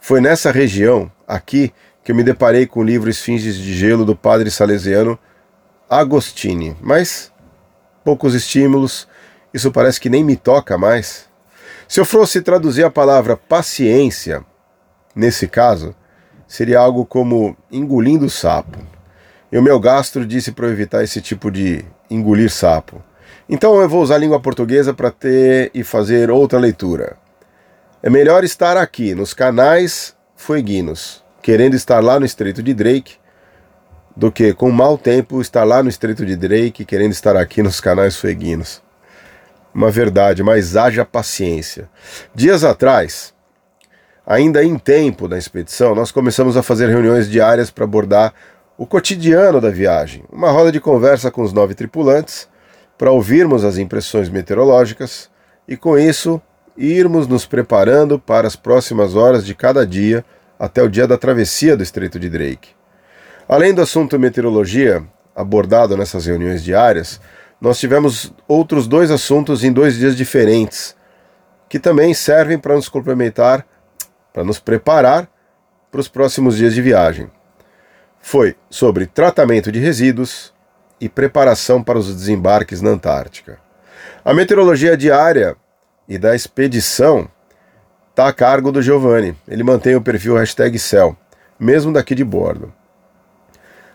Foi 0.00 0.20
nessa 0.20 0.50
região, 0.50 1.10
aqui, 1.26 1.72
que 2.02 2.12
eu 2.12 2.16
me 2.16 2.22
deparei 2.22 2.66
com 2.66 2.80
o 2.80 2.84
livro 2.84 3.10
Esfinges 3.10 3.56
de 3.56 3.74
Gelo 3.74 4.04
do 4.04 4.16
padre 4.16 4.50
salesiano 4.50 5.18
Agostini. 5.88 6.76
Mas 6.80 7.32
poucos 8.04 8.34
estímulos, 8.34 9.08
isso 9.52 9.72
parece 9.72 10.00
que 10.00 10.08
nem 10.08 10.22
me 10.22 10.36
toca 10.36 10.78
mais. 10.78 11.26
Se 11.88 12.00
eu 12.00 12.04
fosse 12.04 12.40
traduzir 12.40 12.84
a 12.84 12.90
palavra 12.90 13.36
paciência, 13.36 14.44
nesse 15.14 15.48
caso, 15.48 15.94
seria 16.46 16.78
algo 16.78 17.04
como 17.04 17.56
engolindo 17.70 18.30
sapo. 18.30 18.78
E 19.50 19.58
o 19.58 19.62
meu 19.62 19.78
gastro 19.78 20.26
disse 20.26 20.52
para 20.52 20.66
eu 20.66 20.72
evitar 20.72 21.02
esse 21.02 21.20
tipo 21.20 21.50
de 21.50 21.84
engolir 22.10 22.50
sapo. 22.50 23.02
Então 23.48 23.80
eu 23.80 23.88
vou 23.88 24.02
usar 24.02 24.16
a 24.16 24.18
língua 24.18 24.40
portuguesa 24.40 24.92
para 24.92 25.10
ter 25.10 25.70
e 25.72 25.84
fazer 25.84 26.30
outra 26.30 26.58
leitura. 26.58 27.16
É 28.02 28.10
melhor 28.10 28.42
estar 28.42 28.76
aqui, 28.76 29.14
nos 29.14 29.32
canais 29.32 30.16
fueguinos, 30.34 31.24
querendo 31.40 31.74
estar 31.74 32.02
lá 32.02 32.18
no 32.18 32.26
Estreito 32.26 32.60
de 32.60 32.74
Drake, 32.74 33.14
do 34.16 34.32
que 34.32 34.52
com 34.52 34.70
mau 34.72 34.98
tempo 34.98 35.40
estar 35.40 35.62
lá 35.62 35.80
no 35.80 35.88
Estreito 35.88 36.26
de 36.26 36.34
Drake, 36.34 36.84
querendo 36.84 37.12
estar 37.12 37.36
aqui 37.36 37.62
nos 37.62 37.80
canais 37.80 38.16
fueguinos. 38.16 38.82
Uma 39.72 39.92
verdade, 39.92 40.42
mas 40.42 40.76
haja 40.76 41.04
paciência. 41.04 41.88
Dias 42.34 42.64
atrás, 42.64 43.32
ainda 44.26 44.64
em 44.64 44.76
tempo 44.76 45.28
da 45.28 45.38
expedição, 45.38 45.94
nós 45.94 46.10
começamos 46.10 46.56
a 46.56 46.64
fazer 46.64 46.88
reuniões 46.88 47.30
diárias 47.30 47.70
para 47.70 47.84
abordar 47.84 48.34
o 48.76 48.86
cotidiano 48.86 49.60
da 49.60 49.70
viagem, 49.70 50.24
uma 50.32 50.50
roda 50.50 50.72
de 50.72 50.80
conversa 50.80 51.30
com 51.30 51.42
os 51.42 51.52
nove 51.52 51.74
tripulantes 51.74 52.48
para 52.98 53.10
ouvirmos 53.10 53.64
as 53.64 53.78
impressões 53.78 54.28
meteorológicas 54.28 55.30
e, 55.68 55.76
com 55.76 55.98
isso, 55.98 56.40
irmos 56.76 57.26
nos 57.26 57.46
preparando 57.46 58.18
para 58.18 58.46
as 58.46 58.56
próximas 58.56 59.14
horas 59.14 59.44
de 59.44 59.54
cada 59.54 59.86
dia 59.86 60.24
até 60.58 60.82
o 60.82 60.88
dia 60.88 61.06
da 61.06 61.18
travessia 61.18 61.76
do 61.76 61.82
Estreito 61.82 62.18
de 62.18 62.28
Drake. 62.28 62.70
Além 63.48 63.74
do 63.74 63.82
assunto 63.82 64.18
meteorologia 64.18 65.04
abordado 65.34 65.96
nessas 65.96 66.26
reuniões 66.26 66.64
diárias, 66.64 67.20
nós 67.60 67.78
tivemos 67.78 68.32
outros 68.48 68.86
dois 68.86 69.10
assuntos 69.10 69.62
em 69.62 69.72
dois 69.72 69.96
dias 69.96 70.16
diferentes, 70.16 70.96
que 71.68 71.78
também 71.78 72.14
servem 72.14 72.58
para 72.58 72.74
nos 72.74 72.88
complementar, 72.88 73.66
para 74.32 74.44
nos 74.44 74.58
preparar 74.58 75.28
para 75.90 76.00
os 76.00 76.08
próximos 76.08 76.56
dias 76.56 76.74
de 76.74 76.82
viagem. 76.82 77.30
Foi 78.20 78.56
sobre 78.68 79.06
tratamento 79.06 79.70
de 79.70 79.78
resíduos, 79.78 80.52
e 81.00 81.08
preparação 81.08 81.82
para 81.82 81.98
os 81.98 82.14
desembarques 82.14 82.80
na 82.80 82.90
Antártica. 82.90 83.58
A 84.24 84.34
meteorologia 84.34 84.96
diária 84.96 85.56
e 86.08 86.18
da 86.18 86.34
expedição 86.34 87.28
está 88.10 88.28
a 88.28 88.32
cargo 88.32 88.72
do 88.72 88.80
Giovanni. 88.80 89.36
Ele 89.46 89.62
mantém 89.62 89.94
o 89.94 90.00
perfil 90.00 90.36
hashtag 90.36 90.78
Cell, 90.78 91.16
mesmo 91.58 91.92
daqui 91.92 92.14
de 92.14 92.24
bordo. 92.24 92.72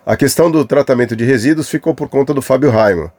A 0.06 0.16
questão 0.16 0.50
do 0.50 0.66
tratamento 0.66 1.16
de 1.16 1.24
resíduos 1.24 1.70
ficou 1.70 1.94
por 1.94 2.10
conta 2.10 2.34
do 2.34 2.42
Fábio 2.42 2.70
Raiman. 2.70 3.12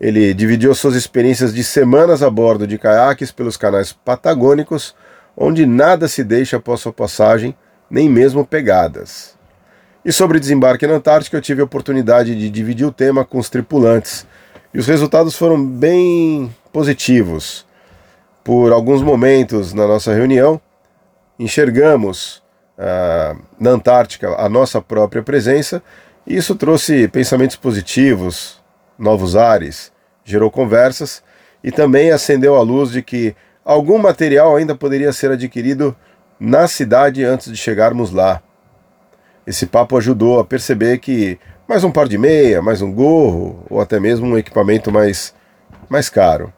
Ele 0.00 0.34
dividiu 0.34 0.74
suas 0.74 0.94
experiências 0.94 1.54
de 1.54 1.62
semanas 1.62 2.22
a 2.22 2.30
bordo 2.30 2.66
de 2.66 2.78
caiaques 2.78 3.30
pelos 3.30 3.56
canais 3.56 3.92
patagônicos, 3.92 4.94
onde 5.36 5.66
nada 5.66 6.08
se 6.08 6.22
deixa 6.22 6.56
após 6.56 6.80
sua 6.80 6.92
passagem, 6.92 7.56
nem 7.90 8.08
mesmo 8.08 8.44
pegadas. 8.44 9.36
E 10.04 10.12
sobre 10.12 10.38
desembarque 10.38 10.86
na 10.86 10.94
Antártica, 10.94 11.38
eu 11.38 11.40
tive 11.40 11.62
a 11.62 11.64
oportunidade 11.64 12.34
de 12.34 12.50
dividir 12.50 12.86
o 12.86 12.92
tema 12.92 13.24
com 13.24 13.38
os 13.38 13.48
tripulantes. 13.48 14.26
E 14.74 14.78
os 14.78 14.86
resultados 14.86 15.34
foram 15.34 15.64
bem 15.64 16.54
positivos. 16.70 17.66
Por 18.44 18.70
alguns 18.70 19.00
momentos 19.00 19.72
na 19.72 19.86
nossa 19.86 20.12
reunião, 20.12 20.60
enxergamos 21.38 22.42
uh, 22.78 23.40
na 23.58 23.70
Antártica 23.70 24.34
a 24.36 24.46
nossa 24.46 24.78
própria 24.82 25.22
presença, 25.22 25.82
e 26.26 26.36
isso 26.36 26.54
trouxe 26.54 27.08
pensamentos 27.08 27.56
positivos, 27.56 28.62
novos 28.98 29.34
ares, 29.34 29.90
gerou 30.22 30.50
conversas 30.50 31.22
e 31.62 31.72
também 31.72 32.10
acendeu 32.10 32.56
a 32.56 32.62
luz 32.62 32.90
de 32.90 33.02
que 33.02 33.34
algum 33.64 33.96
material 33.96 34.54
ainda 34.54 34.74
poderia 34.74 35.12
ser 35.14 35.30
adquirido 35.30 35.96
na 36.38 36.68
cidade 36.68 37.24
antes 37.24 37.50
de 37.50 37.56
chegarmos 37.56 38.10
lá. 38.10 38.42
Esse 39.46 39.66
papo 39.66 39.98
ajudou 39.98 40.40
a 40.40 40.44
perceber 40.44 40.98
que 40.98 41.38
mais 41.68 41.84
um 41.84 41.90
par 41.90 42.08
de 42.08 42.16
meia, 42.16 42.62
mais 42.62 42.80
um 42.80 42.90
gorro 42.90 43.62
ou 43.68 43.80
até 43.80 44.00
mesmo 44.00 44.26
um 44.26 44.38
equipamento 44.38 44.90
mais, 44.90 45.34
mais 45.88 46.08
caro. 46.08 46.52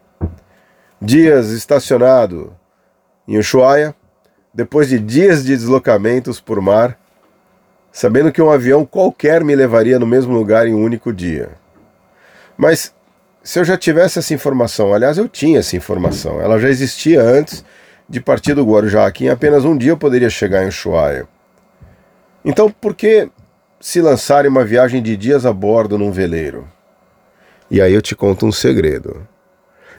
Dias 1.03 1.51
estacionado 1.51 2.55
em 3.27 3.39
Ushuaia, 3.39 3.95
depois 4.55 4.89
de 4.89 5.01
dias 5.01 5.45
de 5.45 5.57
deslocamentos 5.57 6.41
por 6.41 6.61
mar, 6.61 6.97
sabendo 7.91 8.31
que 8.31 8.41
um 8.41 8.51
avião 8.51 8.85
qualquer 8.85 9.43
me 9.43 9.57
levaria 9.57 9.99
no 9.99 10.07
mesmo 10.07 10.33
lugar 10.33 10.69
em 10.69 10.75
um 10.75 10.83
único 10.83 11.13
dia. 11.13 11.51
Mas 12.57 12.95
se 13.43 13.59
eu 13.59 13.65
já 13.65 13.77
tivesse 13.77 14.19
essa 14.19 14.33
informação, 14.33 14.95
aliás, 14.95 15.19
eu 15.19 15.29
tinha 15.29 15.59
essa 15.59 15.77
informação, 15.77 16.41
ela 16.41 16.59
já 16.59 16.69
existia 16.69 17.21
antes 17.21 17.65
de 18.09 18.21
partir 18.21 18.55
do 18.55 18.65
Guarujá, 18.65 19.11
que 19.11 19.25
em 19.25 19.29
apenas 19.29 19.65
um 19.65 19.77
dia 19.77 19.91
eu 19.91 19.97
poderia 19.97 20.31
chegar 20.31 20.65
em 20.65 20.69
Ushuaia. 20.69 21.27
Então, 22.49 22.71
por 22.71 22.95
que 22.95 23.29
se 23.81 24.01
lançar 24.01 24.45
em 24.45 24.49
uma 24.49 24.65
viagem 24.65 25.03
de 25.03 25.17
dias 25.17 25.45
a 25.45 25.53
bordo 25.53 25.99
num 25.99 26.13
veleiro? 26.13 26.69
E 27.69 27.83
aí 27.83 27.93
eu 27.93 28.01
te 28.01 28.15
conto 28.15 28.47
um 28.47 28.53
segredo. 28.53 29.27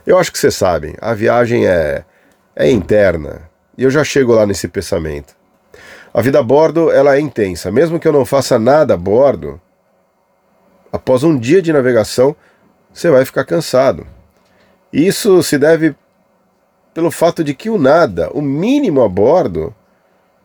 Eu 0.05 0.17
acho 0.17 0.31
que 0.31 0.39
vocês 0.39 0.55
sabem, 0.55 0.95
a 1.01 1.13
viagem 1.13 1.67
é, 1.67 2.05
é 2.55 2.71
interna. 2.71 3.49
E 3.77 3.83
eu 3.83 3.91
já 3.91 4.01
chego 4.01 4.33
lá 4.33 4.45
nesse 4.45 4.69
pensamento. 4.69 5.35
A 6.13 6.21
vida 6.21 6.39
a 6.39 6.43
bordo 6.43 6.89
ela 6.89 7.17
é 7.17 7.19
intensa. 7.19 7.69
Mesmo 7.69 7.99
que 7.99 8.07
eu 8.07 8.13
não 8.13 8.25
faça 8.25 8.57
nada 8.57 8.93
a 8.93 8.97
bordo, 8.97 9.59
após 10.89 11.25
um 11.25 11.37
dia 11.37 11.61
de 11.61 11.73
navegação, 11.73 12.33
você 12.93 13.11
vai 13.11 13.25
ficar 13.25 13.43
cansado. 13.43 14.07
Isso 14.93 15.43
se 15.43 15.57
deve 15.57 15.93
pelo 16.93 17.11
fato 17.11 17.43
de 17.43 17.53
que 17.53 17.69
o 17.69 17.77
nada, 17.77 18.29
o 18.31 18.41
mínimo 18.41 19.03
a 19.03 19.09
bordo, 19.09 19.75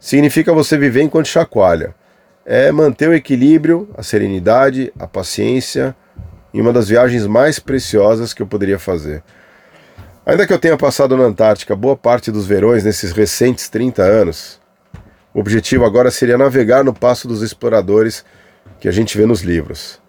significa 0.03 0.53
você 0.53 0.77
viver 0.77 1.03
enquanto 1.03 1.29
chacoalha. 1.29 1.95
É 2.45 2.73
manter 2.73 3.09
o 3.09 3.15
equilíbrio, 3.15 3.88
a 3.97 4.03
serenidade, 4.03 4.93
a 4.99 5.07
paciência 5.07 5.95
em 6.53 6.61
uma 6.61 6.73
das 6.73 6.88
viagens 6.88 7.25
mais 7.25 7.61
preciosas 7.61 8.35
que 8.35 8.43
eu 8.43 8.47
poderia 8.47 8.81
fazer. 8.81 9.23
Ainda 10.27 10.45
que 10.45 10.53
eu 10.53 10.59
tenha 10.59 10.77
passado 10.77 11.17
na 11.17 11.23
Antártica 11.23 11.77
boa 11.77 11.97
parte 11.97 12.33
dos 12.33 12.47
verões 12.47 12.83
nesses 12.83 13.12
recentes 13.12 13.69
30 13.69 14.03
anos, 14.03 14.61
o 15.33 15.38
objetivo 15.38 15.85
agora 15.85 16.11
seria 16.11 16.37
navegar 16.37 16.83
no 16.83 16.93
passo 16.93 17.29
dos 17.29 17.41
exploradores 17.41 18.25
que 18.81 18.88
a 18.88 18.93
gente 18.93 19.17
vê 19.17 19.25
nos 19.25 19.43
livros. 19.43 20.01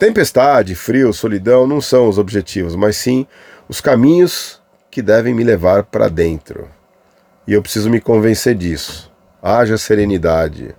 Tempestade, 0.00 0.74
frio, 0.74 1.12
solidão 1.12 1.64
não 1.64 1.80
são 1.80 2.08
os 2.08 2.18
objetivos, 2.18 2.74
mas 2.74 2.96
sim 2.96 3.24
os 3.68 3.80
caminhos 3.80 4.60
que 4.90 5.00
devem 5.00 5.32
me 5.32 5.44
levar 5.44 5.84
para 5.84 6.08
dentro. 6.08 6.68
E 7.46 7.52
eu 7.52 7.62
preciso 7.62 7.88
me 7.88 8.00
convencer 8.00 8.56
disso 8.56 9.07
haja 9.42 9.78
serenidade. 9.78 10.74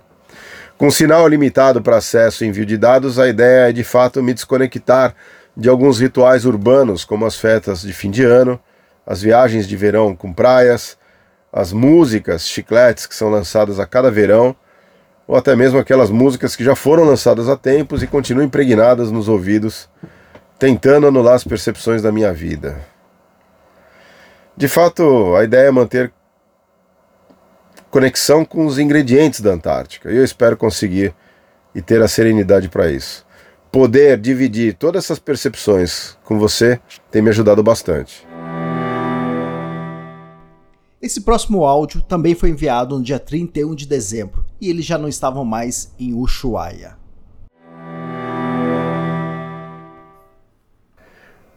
Com 0.76 0.90
sinal 0.90 1.28
limitado 1.28 1.82
para 1.82 1.98
acesso 1.98 2.44
e 2.44 2.48
envio 2.48 2.64
de 2.64 2.78
dados, 2.78 3.18
a 3.18 3.28
ideia 3.28 3.68
é 3.68 3.72
de 3.72 3.84
fato 3.84 4.22
me 4.22 4.32
desconectar 4.32 5.14
de 5.56 5.68
alguns 5.68 6.00
rituais 6.00 6.44
urbanos, 6.44 7.04
como 7.04 7.26
as 7.26 7.36
festas 7.36 7.82
de 7.82 7.92
fim 7.92 8.10
de 8.10 8.24
ano, 8.24 8.58
as 9.06 9.20
viagens 9.20 9.68
de 9.68 9.76
verão 9.76 10.16
com 10.16 10.32
praias, 10.32 10.96
as 11.52 11.72
músicas, 11.72 12.46
chicletes 12.46 13.06
que 13.06 13.14
são 13.14 13.28
lançadas 13.28 13.78
a 13.78 13.86
cada 13.86 14.10
verão, 14.10 14.54
ou 15.26 15.36
até 15.36 15.54
mesmo 15.54 15.78
aquelas 15.78 16.10
músicas 16.10 16.56
que 16.56 16.64
já 16.64 16.74
foram 16.74 17.04
lançadas 17.04 17.48
há 17.48 17.56
tempos 17.56 18.02
e 18.02 18.06
continuam 18.06 18.46
impregnadas 18.46 19.10
nos 19.10 19.28
ouvidos, 19.28 19.88
tentando 20.58 21.06
anular 21.06 21.34
as 21.34 21.44
percepções 21.44 22.02
da 22.02 22.10
minha 22.10 22.32
vida. 22.32 22.78
De 24.56 24.68
fato, 24.68 25.34
a 25.36 25.44
ideia 25.44 25.68
é 25.68 25.70
manter 25.70 26.12
conexão 27.90 28.44
com 28.44 28.64
os 28.64 28.78
ingredientes 28.78 29.40
da 29.40 29.50
Antártica. 29.50 30.10
E 30.10 30.16
eu 30.16 30.24
espero 30.24 30.56
conseguir 30.56 31.14
e 31.74 31.82
ter 31.82 32.00
a 32.02 32.08
serenidade 32.08 32.68
para 32.68 32.90
isso. 32.90 33.26
Poder 33.70 34.18
dividir 34.18 34.74
todas 34.74 35.04
essas 35.04 35.18
percepções 35.18 36.16
com 36.24 36.38
você 36.38 36.80
tem 37.10 37.20
me 37.20 37.30
ajudado 37.30 37.62
bastante. 37.62 38.26
Esse 41.02 41.22
próximo 41.22 41.64
áudio 41.64 42.02
também 42.02 42.34
foi 42.34 42.50
enviado 42.50 42.96
no 42.98 43.02
dia 43.02 43.18
31 43.18 43.74
de 43.74 43.86
dezembro 43.86 44.44
e 44.60 44.68
eles 44.68 44.84
já 44.84 44.98
não 44.98 45.08
estavam 45.08 45.44
mais 45.44 45.94
em 45.98 46.12
Ushuaia. 46.12 46.98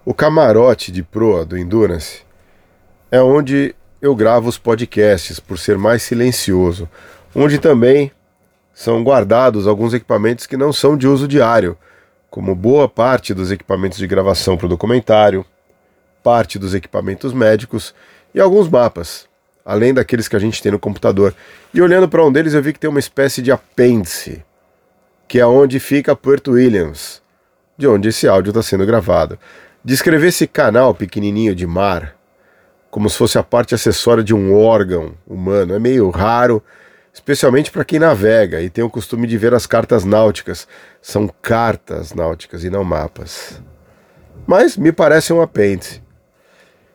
O 0.06 0.13
camarote 0.13 0.91
de 0.91 1.04
proa 1.04 1.46
do 1.46 1.58
Endurance 1.58 2.24
é 3.12 3.22
onde 3.22 3.76
eu 4.04 4.13
gravo 4.13 4.50
os 4.50 4.58
podcasts 4.58 5.39
por 5.39 5.58
ser 5.58 5.78
mais 5.78 6.04
silencioso, 6.04 6.89
onde 7.34 7.58
também 7.58 8.12
são 8.74 9.02
guardados 9.02 9.66
alguns 9.66 9.94
equipamentos 9.94 10.46
que 10.46 10.58
não 10.58 10.74
são 10.74 10.98
de 10.98 11.08
uso 11.08 11.26
diário, 11.26 11.78
como 12.30 12.54
boa 12.54 12.89
parte 12.89 13.34
dos 13.34 13.50
equipamentos 13.50 13.98
de 13.98 14.06
gravação 14.06 14.58
para 14.58 14.66
o 14.66 14.70
documentário, 14.70 15.46
parte 16.22 16.60
dos 16.60 16.74
equipamentos 16.74 17.32
médicos 17.32 17.96
e 18.36 18.42
alguns 18.42 18.68
mapas, 18.68 19.26
além 19.63 19.94
daqueles 19.94 20.28
que 20.28 20.36
a 20.36 20.39
gente 20.39 20.62
tem 20.62 20.74
no 20.74 20.80
computador. 20.80 21.34
E 21.74 21.82
olhando 21.82 22.10
para 22.10 22.26
um 22.26 22.32
deles 22.32 22.54
eu 22.54 22.62
vi 22.62 22.74
que 22.74 22.80
tem 22.82 22.89
uma 22.89 23.00
espécie 23.00 23.42
de 23.42 23.54
apêndice, 23.54 24.44
que 25.30 25.39
é 25.39 25.46
onde 25.46 25.80
fica 25.80 26.13
Puerto 26.13 26.52
Williams, 26.52 27.22
de 27.78 27.88
onde 27.88 28.10
esse 28.10 28.28
áudio 28.28 28.50
está 28.50 28.62
sendo 28.62 28.86
gravado. 28.86 29.39
Descrever 29.82 30.28
esse 30.28 30.46
canal 30.46 30.94
pequenininho 30.94 31.56
de 31.56 31.66
mar 31.66 32.18
como 32.93 33.10
se 33.10 33.17
fosse 33.17 33.39
a 33.39 33.43
parte 33.43 33.73
acessória 33.73 34.23
de 34.23 34.36
um 34.36 34.56
órgão 34.56 35.15
humano. 35.25 35.73
É 35.73 35.79
meio 35.79 36.12
raro, 36.12 36.62
especialmente 37.12 37.71
para 37.71 37.84
quem 37.84 37.97
navega 37.97 38.62
e 38.62 38.69
tem 38.69 38.84
o 38.84 38.89
costume 38.89 39.25
de 39.25 39.36
ver 39.36 39.51
as 39.51 39.65
cartas 39.65 40.06
náuticas. 40.06 40.67
São 41.01 41.27
cartas 41.41 42.13
náuticas 42.13 42.63
e 42.63 42.69
não 42.69 42.84
mapas. 42.84 43.60
Mas 44.45 44.77
me 44.77 44.91
parece 44.91 45.34
um 45.34 45.41
apêndice. 45.41 46.03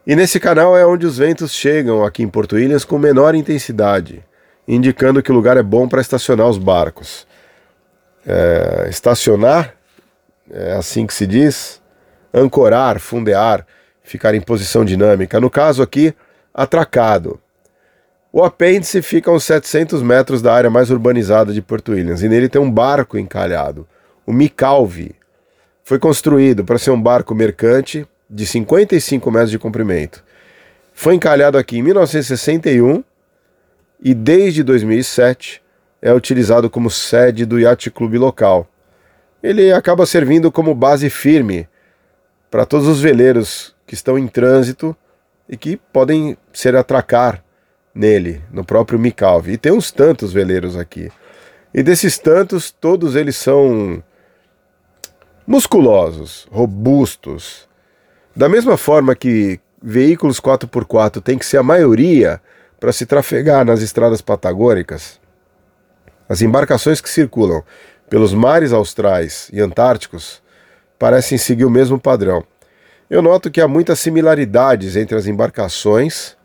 E 0.07 0.15
nesse 0.15 0.39
canal 0.39 0.79
é 0.79 0.87
onde 0.87 1.05
os 1.05 1.19
ventos 1.19 1.53
chegam 1.53 2.05
aqui 2.05 2.23
em 2.23 2.29
Porto 2.29 2.57
Ilhas 2.57 2.85
com 2.85 2.97
menor 2.97 3.35
intensidade, 3.35 4.25
indicando 4.69 5.21
que 5.21 5.33
o 5.33 5.35
lugar 5.35 5.57
é 5.57 5.65
bom 5.65 5.89
para 5.89 6.01
estacionar 6.01 6.47
os 6.47 6.59
barcos. 6.59 7.27
É, 8.25 8.87
estacionar, 8.89 9.75
é 10.49 10.75
assim 10.75 11.09
que 11.09 11.13
se 11.13 11.27
diz, 11.27 11.83
ancorar, 12.33 13.01
fundear 13.01 13.67
ficar 14.09 14.35
em 14.35 14.41
posição 14.41 14.85
dinâmica. 14.85 15.39
No 15.39 15.51
caso 15.51 15.83
aqui, 15.83 16.15
atracado. 16.53 17.39
O 18.33 18.43
apêndice 18.43 19.03
fica 19.03 19.31
a 19.31 19.35
uns 19.35 19.45
700 19.45 20.03
metros 20.03 20.41
da 20.41 20.53
área 20.53 20.71
mais 20.71 20.91
urbanizada 20.91 21.53
de 21.53 21.61
Porto 21.61 21.93
Williams 21.93 22.23
e 22.23 22.29
nele 22.29 22.49
tem 22.49 22.61
um 22.61 22.71
barco 22.71 23.19
encalhado, 23.19 23.87
o 24.27 24.33
Micalvi. 24.33 25.15
Foi 25.85 25.99
construído 25.99 26.65
para 26.65 26.79
ser 26.79 26.91
um 26.91 27.01
barco 27.01 27.35
mercante 27.35 28.07
de 28.29 28.47
55 28.47 29.31
metros 29.31 29.51
de 29.51 29.59
comprimento. 29.59 30.25
Foi 30.95 31.15
encalhado 31.15 31.57
aqui 31.57 31.79
em 31.79 31.83
1961 31.83 33.05
e 34.03 34.15
desde 34.15 34.63
2007 34.63 35.63
é 36.01 36.13
utilizado 36.13 36.71
como 36.71 36.91
sede 36.91 37.45
do 37.45 37.59
Yacht 37.59 37.91
Club 37.91 38.15
local. 38.15 38.67
Ele 39.43 39.73
acaba 39.73 40.07
servindo 40.07 40.51
como 40.51 40.75
base 40.75 41.11
firme 41.11 41.69
para 42.51 42.65
todos 42.65 42.87
os 42.87 43.01
veleiros 43.01 43.77
que 43.89 43.95
estão 43.95 44.19
em 44.19 44.29
trânsito 44.29 44.95
e 45.49 45.57
que 45.57 45.79
podem 45.93 46.37
ser 46.53 46.77
atracar 46.77 47.43
nele, 47.95 48.43
no 48.53 48.63
próprio 48.63 48.99
Micalve. 48.99 49.53
E 49.53 49.59
tem 49.59 49.73
uns 49.73 49.91
tantos 49.91 50.31
veleiros 50.31 50.77
aqui. 50.77 51.11
E 51.73 51.83
desses 51.83 52.19
tantos, 52.19 52.71
todos 52.71 53.17
eles 53.17 53.35
são 53.35 54.03
musculosos, 55.47 56.47
robustos. 56.53 57.67
Da 58.37 58.47
mesma 58.47 58.77
forma 58.77 59.17
que 59.17 59.59
veículos 59.83 60.39
4x4 60.39 61.23
tem 61.23 61.39
que 61.39 61.47
ser 61.47 61.57
a 61.57 61.63
maioria 61.63 62.41
para 62.79 62.93
se 62.93 63.07
trafegar 63.07 63.65
nas 63.65 63.81
estradas 63.81 64.21
patagônicas, 64.21 65.19
as 66.29 66.43
embarcações 66.43 67.01
que 67.01 67.09
circulam 67.09 67.63
pelos 68.11 68.35
mares 68.35 68.73
austrais 68.73 69.49
e 69.51 69.61
antárticos 69.61 70.43
parecem 70.99 71.39
seguir 71.39 71.65
o 71.65 71.71
mesmo 71.71 71.99
padrão. 71.99 72.45
Eu 73.11 73.23
noto 73.23 73.51
que 73.51 73.61
há 73.61 73.67
muitas 73.67 73.99
similaridades 74.01 74.95
entre 74.95 75.17
as 75.17 75.27
embarcações 75.27 76.37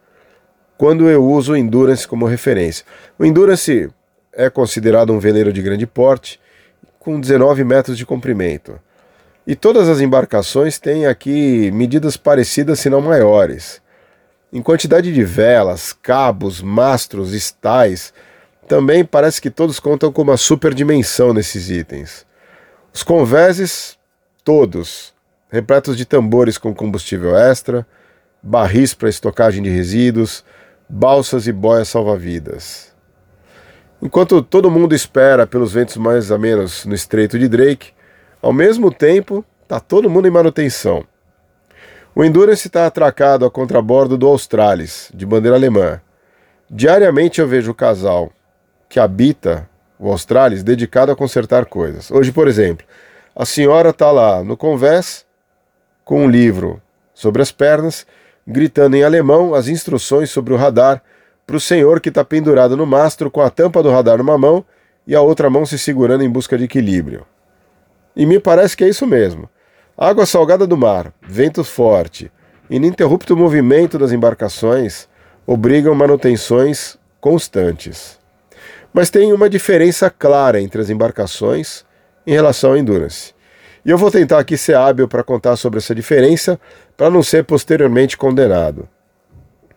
quando 0.77 1.09
eu 1.09 1.25
uso 1.25 1.53
o 1.53 1.57
Endurance 1.57 2.07
como 2.07 2.25
referência. 2.25 2.85
O 3.19 3.25
Endurance 3.25 3.89
é 4.31 4.49
considerado 4.49 5.11
um 5.11 5.19
veleiro 5.19 5.51
de 5.51 5.61
grande 5.61 5.85
porte, 5.85 6.39
com 6.99 7.19
19 7.19 7.63
metros 7.63 7.97
de 7.97 8.05
comprimento. 8.05 8.79
E 9.45 9.55
todas 9.55 9.89
as 9.89 9.99
embarcações 9.99 10.79
têm 10.79 11.05
aqui 11.05 11.69
medidas 11.71 12.15
parecidas, 12.15 12.79
se 12.79 12.89
não 12.89 13.01
maiores. 13.01 13.81
Em 14.51 14.61
quantidade 14.61 15.13
de 15.13 15.23
velas, 15.23 15.91
cabos, 15.91 16.61
mastros, 16.61 17.33
estais, 17.33 18.13
também 18.69 19.03
parece 19.03 19.41
que 19.41 19.49
todos 19.49 19.81
contam 19.81 20.13
com 20.13 20.21
uma 20.21 20.37
super 20.37 20.73
dimensão 20.73 21.33
nesses 21.33 21.69
itens. 21.69 22.25
Os 22.93 23.03
conveses, 23.03 23.97
todos, 24.45 25.12
repletos 25.53 25.95
de 25.95 26.03
tambores 26.03 26.57
com 26.57 26.73
combustível 26.73 27.37
extra, 27.37 27.85
barris 28.41 28.95
para 28.95 29.07
estocagem 29.07 29.61
de 29.61 29.69
resíduos, 29.69 30.43
balsas 30.89 31.45
e 31.45 31.51
boias 31.51 31.89
salva-vidas. 31.89 32.91
Enquanto 34.01 34.41
todo 34.41 34.71
mundo 34.71 34.95
espera 34.95 35.45
pelos 35.45 35.71
ventos 35.71 35.95
mais 35.95 36.31
a 36.31 36.39
menos 36.39 36.85
no 36.85 36.95
Estreito 36.95 37.37
de 37.37 37.47
Drake, 37.47 37.91
ao 38.41 38.51
mesmo 38.51 38.91
tempo 38.91 39.45
está 39.61 39.79
todo 39.79 40.09
mundo 40.09 40.27
em 40.27 40.31
manutenção. 40.31 41.05
O 42.15 42.23
Endurance 42.23 42.67
está 42.67 42.87
atracado 42.87 43.45
a 43.45 43.51
contrabordo 43.51 44.17
do 44.17 44.25
Australis, 44.25 45.11
de 45.13 45.23
bandeira 45.23 45.55
alemã. 45.55 46.01
Diariamente 46.67 47.39
eu 47.39 47.47
vejo 47.47 47.69
o 47.69 47.75
casal 47.75 48.31
que 48.89 48.99
habita 48.99 49.69
o 49.99 50.09
Australis 50.09 50.63
dedicado 50.63 51.11
a 51.11 51.15
consertar 51.15 51.67
coisas. 51.67 52.09
Hoje, 52.09 52.31
por 52.31 52.47
exemplo, 52.47 52.87
a 53.35 53.45
senhora 53.45 53.91
está 53.91 54.09
lá 54.09 54.43
no 54.43 54.57
convés 54.57 55.23
com 56.03 56.25
um 56.25 56.29
livro 56.29 56.81
sobre 57.13 57.41
as 57.41 57.51
pernas, 57.51 58.05
gritando 58.45 58.95
em 58.95 59.03
alemão 59.03 59.53
as 59.53 59.67
instruções 59.67 60.29
sobre 60.29 60.53
o 60.53 60.57
radar 60.57 61.01
para 61.45 61.55
o 61.55 61.61
senhor 61.61 61.99
que 61.99 62.09
está 62.09 62.23
pendurado 62.23 62.75
no 62.75 62.85
mastro 62.85 63.29
com 63.29 63.41
a 63.41 63.49
tampa 63.49 63.83
do 63.83 63.91
radar 63.91 64.17
numa 64.17 64.37
mão 64.37 64.65
e 65.05 65.15
a 65.15 65.21
outra 65.21 65.49
mão 65.49 65.65
se 65.65 65.77
segurando 65.77 66.23
em 66.23 66.29
busca 66.29 66.57
de 66.57 66.65
equilíbrio. 66.65 67.25
E 68.15 68.25
me 68.25 68.39
parece 68.39 68.75
que 68.77 68.83
é 68.83 68.89
isso 68.89 69.05
mesmo. 69.05 69.49
Água 69.97 70.25
salgada 70.25 70.65
do 70.65 70.77
mar, 70.77 71.13
vento 71.21 71.63
forte, 71.63 72.31
ininterrupto 72.69 73.35
movimento 73.35 73.97
das 73.97 74.11
embarcações 74.11 75.07
obrigam 75.45 75.93
manutenções 75.93 76.97
constantes. 77.19 78.17
Mas 78.93 79.09
tem 79.09 79.33
uma 79.33 79.49
diferença 79.49 80.09
clara 80.09 80.61
entre 80.61 80.81
as 80.81 80.89
embarcações 80.89 81.83
em 82.25 82.31
relação 82.31 82.71
ao 82.71 82.77
Endurance. 82.77 83.32
E 83.85 83.89
eu 83.89 83.97
vou 83.97 84.09
tentar 84.09 84.39
aqui 84.39 84.57
ser 84.57 84.75
hábil 84.75 85.07
para 85.07 85.23
contar 85.23 85.57
sobre 85.57 85.79
essa 85.79 85.93
diferença, 85.93 86.59
para 86.95 87.09
não 87.09 87.21
ser 87.21 87.43
posteriormente 87.43 88.17
condenado. 88.17 88.87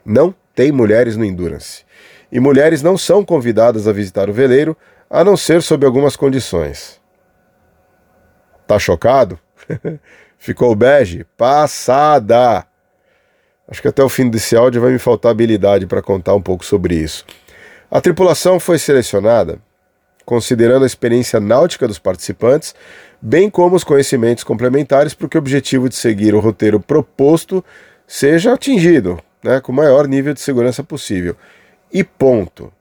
Não 0.05 0.33
tem 0.55 0.71
mulheres 0.71 1.17
no 1.17 1.25
Endurance. 1.25 1.85
E 2.31 2.39
mulheres 2.39 2.83
não 2.83 2.97
são 2.97 3.25
convidadas 3.25 3.89
a 3.89 3.93
visitar 3.93 4.31
o 4.31 4.33
veleiro, 4.33 4.77
a 5.11 5.25
não 5.25 5.37
ser 5.37 5.61
sob 5.61 5.85
algumas 5.85 6.15
condições. 6.15 7.01
Tá 8.67 8.79
chocado? 8.79 9.39
Ficou 10.39 10.75
bege? 10.77 11.25
Passada! 11.37 12.65
Acho 13.69 13.83
que 13.83 13.89
até 13.89 14.03
o 14.03 14.09
fim 14.09 14.31
desse 14.31 14.57
áudio 14.57 14.81
vai 14.81 14.93
me 14.93 14.99
faltar 14.99 15.33
habilidade 15.33 15.87
para 15.87 16.01
contar 16.01 16.35
um 16.35 16.43
pouco 16.43 16.65
sobre 16.65 16.95
isso. 16.95 17.25
A 17.91 18.01
tripulação 18.01 18.61
foi 18.61 18.79
selecionada 18.79 19.59
considerando 20.27 20.83
a 20.83 20.87
experiência 20.87 21.39
náutica 21.39 21.87
dos 21.87 22.01
participantes, 22.01 22.75
bem 23.21 23.51
como 23.51 23.77
os 23.77 23.85
conhecimentos 23.85 24.45
complementares 24.45 25.15
para 25.15 25.29
que 25.29 25.37
o 25.37 25.41
objetivo 25.41 25.89
de 25.89 25.97
seguir 25.97 26.35
o 26.35 26.41
roteiro 26.41 26.81
proposto 26.81 27.65
seja 28.07 28.53
atingido, 28.53 29.19
né, 29.43 29.61
com 29.61 29.73
o 29.73 29.75
maior 29.75 30.07
nível 30.07 30.33
de 30.33 30.41
segurança 30.41 30.83
possível. 30.83 31.37
E 31.93 32.05
ponto. 32.05 32.73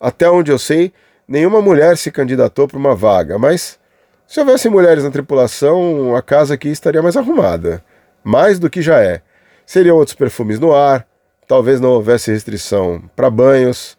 Até 0.00 0.30
onde 0.30 0.50
eu 0.50 0.58
sei, 0.58 0.92
nenhuma 1.26 1.60
mulher 1.60 1.96
se 1.96 2.10
candidatou 2.10 2.66
para 2.66 2.78
uma 2.78 2.94
vaga, 2.94 3.38
mas 3.38 3.78
se 4.26 4.40
houvesse 4.40 4.68
mulheres 4.68 5.04
na 5.04 5.10
tripulação, 5.10 6.16
a 6.16 6.22
casa 6.22 6.54
aqui 6.54 6.68
estaria 6.68 7.02
mais 7.02 7.16
arrumada. 7.16 7.84
Mais 8.24 8.58
do 8.58 8.70
que 8.70 8.80
já 8.80 9.02
é. 9.02 9.20
Seriam 9.66 9.96
outros 9.96 10.16
perfumes 10.16 10.58
no 10.58 10.74
ar, 10.74 11.06
talvez 11.46 11.80
não 11.80 11.90
houvesse 11.90 12.30
restrição 12.30 13.02
para 13.14 13.30
banhos, 13.30 13.96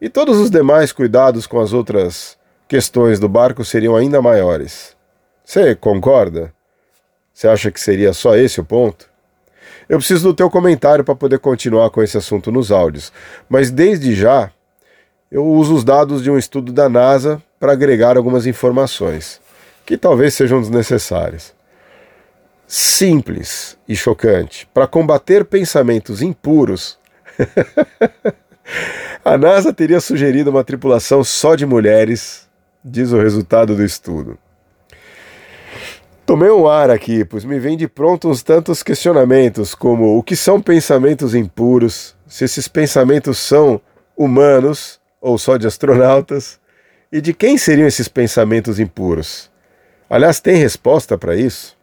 e 0.00 0.08
todos 0.08 0.38
os 0.38 0.50
demais 0.50 0.92
cuidados 0.92 1.46
com 1.46 1.60
as 1.60 1.72
outras 1.72 2.38
questões 2.68 3.20
do 3.20 3.28
barco 3.28 3.64
seriam 3.64 3.94
ainda 3.94 4.20
maiores. 4.22 4.95
Você 5.46 5.76
concorda? 5.76 6.52
Você 7.32 7.46
acha 7.46 7.70
que 7.70 7.80
seria 7.80 8.12
só 8.12 8.34
esse 8.34 8.60
o 8.60 8.64
ponto? 8.64 9.08
Eu 9.88 9.98
preciso 9.98 10.26
do 10.26 10.34
teu 10.34 10.50
comentário 10.50 11.04
para 11.04 11.14
poder 11.14 11.38
continuar 11.38 11.88
com 11.90 12.02
esse 12.02 12.18
assunto 12.18 12.50
nos 12.50 12.72
áudios, 12.72 13.12
mas 13.48 13.70
desde 13.70 14.12
já 14.12 14.50
eu 15.30 15.46
uso 15.46 15.76
os 15.76 15.84
dados 15.84 16.20
de 16.20 16.32
um 16.32 16.36
estudo 16.36 16.72
da 16.72 16.88
NASA 16.88 17.40
para 17.60 17.70
agregar 17.70 18.16
algumas 18.16 18.44
informações, 18.44 19.40
que 19.86 19.96
talvez 19.96 20.34
sejam 20.34 20.60
desnecessárias. 20.60 21.54
Simples 22.66 23.78
e 23.88 23.94
chocante. 23.94 24.68
Para 24.74 24.88
combater 24.88 25.44
pensamentos 25.44 26.22
impuros, 26.22 26.98
a 29.24 29.38
NASA 29.38 29.72
teria 29.72 30.00
sugerido 30.00 30.50
uma 30.50 30.64
tripulação 30.64 31.22
só 31.22 31.54
de 31.54 31.64
mulheres, 31.64 32.48
diz 32.84 33.12
o 33.12 33.20
resultado 33.20 33.76
do 33.76 33.84
estudo. 33.84 34.36
Tomei 36.26 36.50
um 36.50 36.66
ar 36.66 36.90
aqui, 36.90 37.24
pois 37.24 37.44
me 37.44 37.56
vem 37.60 37.76
de 37.76 37.86
pronto 37.86 38.28
uns 38.28 38.42
tantos 38.42 38.82
questionamentos, 38.82 39.76
como 39.76 40.18
o 40.18 40.24
que 40.24 40.34
são 40.34 40.60
pensamentos 40.60 41.36
impuros, 41.36 42.16
se 42.26 42.44
esses 42.44 42.66
pensamentos 42.66 43.38
são 43.38 43.80
humanos 44.16 44.98
ou 45.20 45.38
só 45.38 45.56
de 45.56 45.68
astronautas, 45.68 46.58
e 47.12 47.20
de 47.20 47.32
quem 47.32 47.56
seriam 47.56 47.86
esses 47.86 48.08
pensamentos 48.08 48.80
impuros? 48.80 49.48
Aliás, 50.10 50.40
tem 50.40 50.56
resposta 50.56 51.16
para 51.16 51.36
isso? 51.36 51.76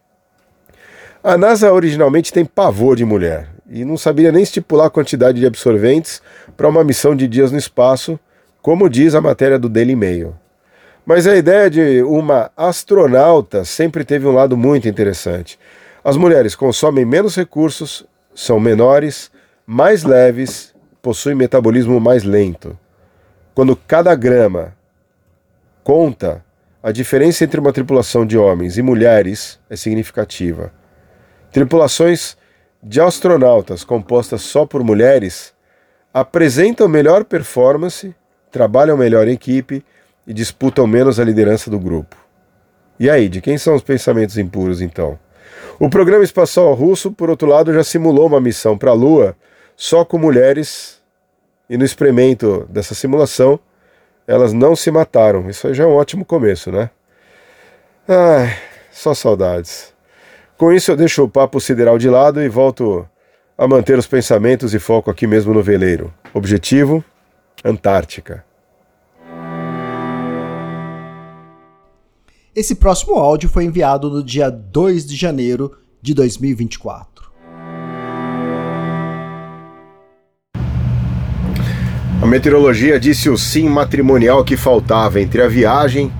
A 1.22 1.38
NASA 1.38 1.72
originalmente 1.72 2.30
tem 2.30 2.44
pavor 2.44 2.96
de 2.96 3.04
mulher 3.06 3.48
e 3.66 3.82
não 3.82 3.96
sabia 3.96 4.30
nem 4.30 4.42
estipular 4.42 4.88
a 4.88 4.90
quantidade 4.90 5.40
de 5.40 5.46
absorventes 5.46 6.20
para 6.54 6.68
uma 6.68 6.84
missão 6.84 7.16
de 7.16 7.26
dias 7.26 7.50
no 7.50 7.56
espaço, 7.56 8.20
como 8.60 8.90
diz 8.90 9.14
a 9.14 9.22
matéria 9.22 9.58
do 9.58 9.70
Daily 9.70 9.96
Mail. 9.96 10.34
Mas 11.06 11.26
a 11.26 11.36
ideia 11.36 11.68
de 11.68 12.02
uma 12.02 12.50
astronauta 12.56 13.64
sempre 13.64 14.04
teve 14.04 14.26
um 14.26 14.32
lado 14.32 14.56
muito 14.56 14.88
interessante. 14.88 15.58
As 16.02 16.16
mulheres 16.16 16.54
consomem 16.54 17.04
menos 17.04 17.36
recursos, 17.36 18.06
são 18.34 18.58
menores, 18.58 19.30
mais 19.66 20.02
leves, 20.02 20.74
possuem 21.02 21.36
metabolismo 21.36 22.00
mais 22.00 22.24
lento. 22.24 22.78
Quando 23.54 23.76
cada 23.76 24.14
grama 24.14 24.74
conta, 25.82 26.42
a 26.82 26.90
diferença 26.90 27.44
entre 27.44 27.60
uma 27.60 27.72
tripulação 27.72 28.24
de 28.24 28.38
homens 28.38 28.78
e 28.78 28.82
mulheres 28.82 29.60
é 29.68 29.76
significativa. 29.76 30.72
Tripulações 31.52 32.36
de 32.82 33.00
astronautas 33.00 33.84
compostas 33.84 34.40
só 34.42 34.64
por 34.64 34.82
mulheres 34.82 35.52
apresentam 36.12 36.88
melhor 36.88 37.24
performance, 37.24 38.14
trabalham 38.50 38.96
melhor 38.96 39.28
em 39.28 39.32
equipe 39.32 39.84
e 40.26 40.32
disputam 40.32 40.86
menos 40.86 41.20
a 41.20 41.24
liderança 41.24 41.70
do 41.70 41.78
grupo. 41.78 42.16
E 42.98 43.10
aí, 43.10 43.28
de 43.28 43.40
quem 43.40 43.58
são 43.58 43.74
os 43.74 43.82
pensamentos 43.82 44.38
impuros 44.38 44.80
então? 44.80 45.18
O 45.78 45.90
programa 45.90 46.22
espacial 46.22 46.72
russo, 46.74 47.10
por 47.10 47.28
outro 47.28 47.48
lado, 47.48 47.72
já 47.72 47.82
simulou 47.82 48.26
uma 48.26 48.40
missão 48.40 48.78
para 48.78 48.90
a 48.90 48.94
Lua 48.94 49.36
só 49.76 50.04
com 50.04 50.18
mulheres, 50.18 51.02
e 51.68 51.76
no 51.76 51.84
experimento 51.84 52.66
dessa 52.70 52.94
simulação, 52.94 53.58
elas 54.26 54.52
não 54.52 54.76
se 54.76 54.90
mataram. 54.90 55.50
Isso 55.50 55.72
já 55.74 55.84
é 55.84 55.86
um 55.86 55.94
ótimo 55.94 56.24
começo, 56.24 56.70
né? 56.70 56.90
Ai, 58.06 58.56
só 58.92 59.14
saudades. 59.14 59.92
Com 60.56 60.72
isso, 60.72 60.92
eu 60.92 60.96
deixo 60.96 61.24
o 61.24 61.28
papo 61.28 61.60
sideral 61.60 61.98
de 61.98 62.08
lado 62.08 62.40
e 62.40 62.48
volto 62.48 63.08
a 63.58 63.66
manter 63.66 63.98
os 63.98 64.06
pensamentos 64.06 64.74
e 64.74 64.78
foco 64.78 65.10
aqui 65.10 65.26
mesmo 65.26 65.52
no 65.52 65.62
veleiro. 65.62 66.12
Objetivo: 66.32 67.04
Antártica. 67.64 68.44
Esse 72.56 72.76
próximo 72.76 73.14
áudio 73.14 73.48
foi 73.48 73.64
enviado 73.64 74.08
no 74.08 74.22
dia 74.22 74.48
2 74.48 75.04
de 75.06 75.16
janeiro 75.16 75.72
de 76.00 76.14
2024. 76.14 77.24
A 82.22 82.26
meteorologia 82.26 83.00
disse 83.00 83.28
o 83.28 83.36
sim 83.36 83.68
matrimonial 83.68 84.44
que 84.44 84.56
faltava 84.56 85.20
entre 85.20 85.42
a 85.42 85.48
viagem 85.48 86.12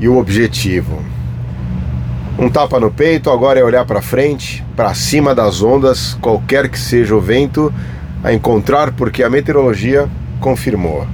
e 0.00 0.08
o 0.08 0.16
objetivo. 0.16 1.04
Um 2.38 2.48
tapa 2.48 2.80
no 2.80 2.90
peito 2.90 3.28
agora 3.30 3.60
é 3.60 3.64
olhar 3.64 3.84
para 3.84 4.00
frente, 4.00 4.64
para 4.74 4.94
cima 4.94 5.34
das 5.34 5.62
ondas, 5.62 6.14
qualquer 6.22 6.70
que 6.70 6.78
seja 6.78 7.14
o 7.14 7.20
vento 7.20 7.70
a 8.24 8.32
encontrar, 8.32 8.92
porque 8.92 9.22
a 9.22 9.28
meteorologia 9.28 10.08
confirmou. 10.40 11.06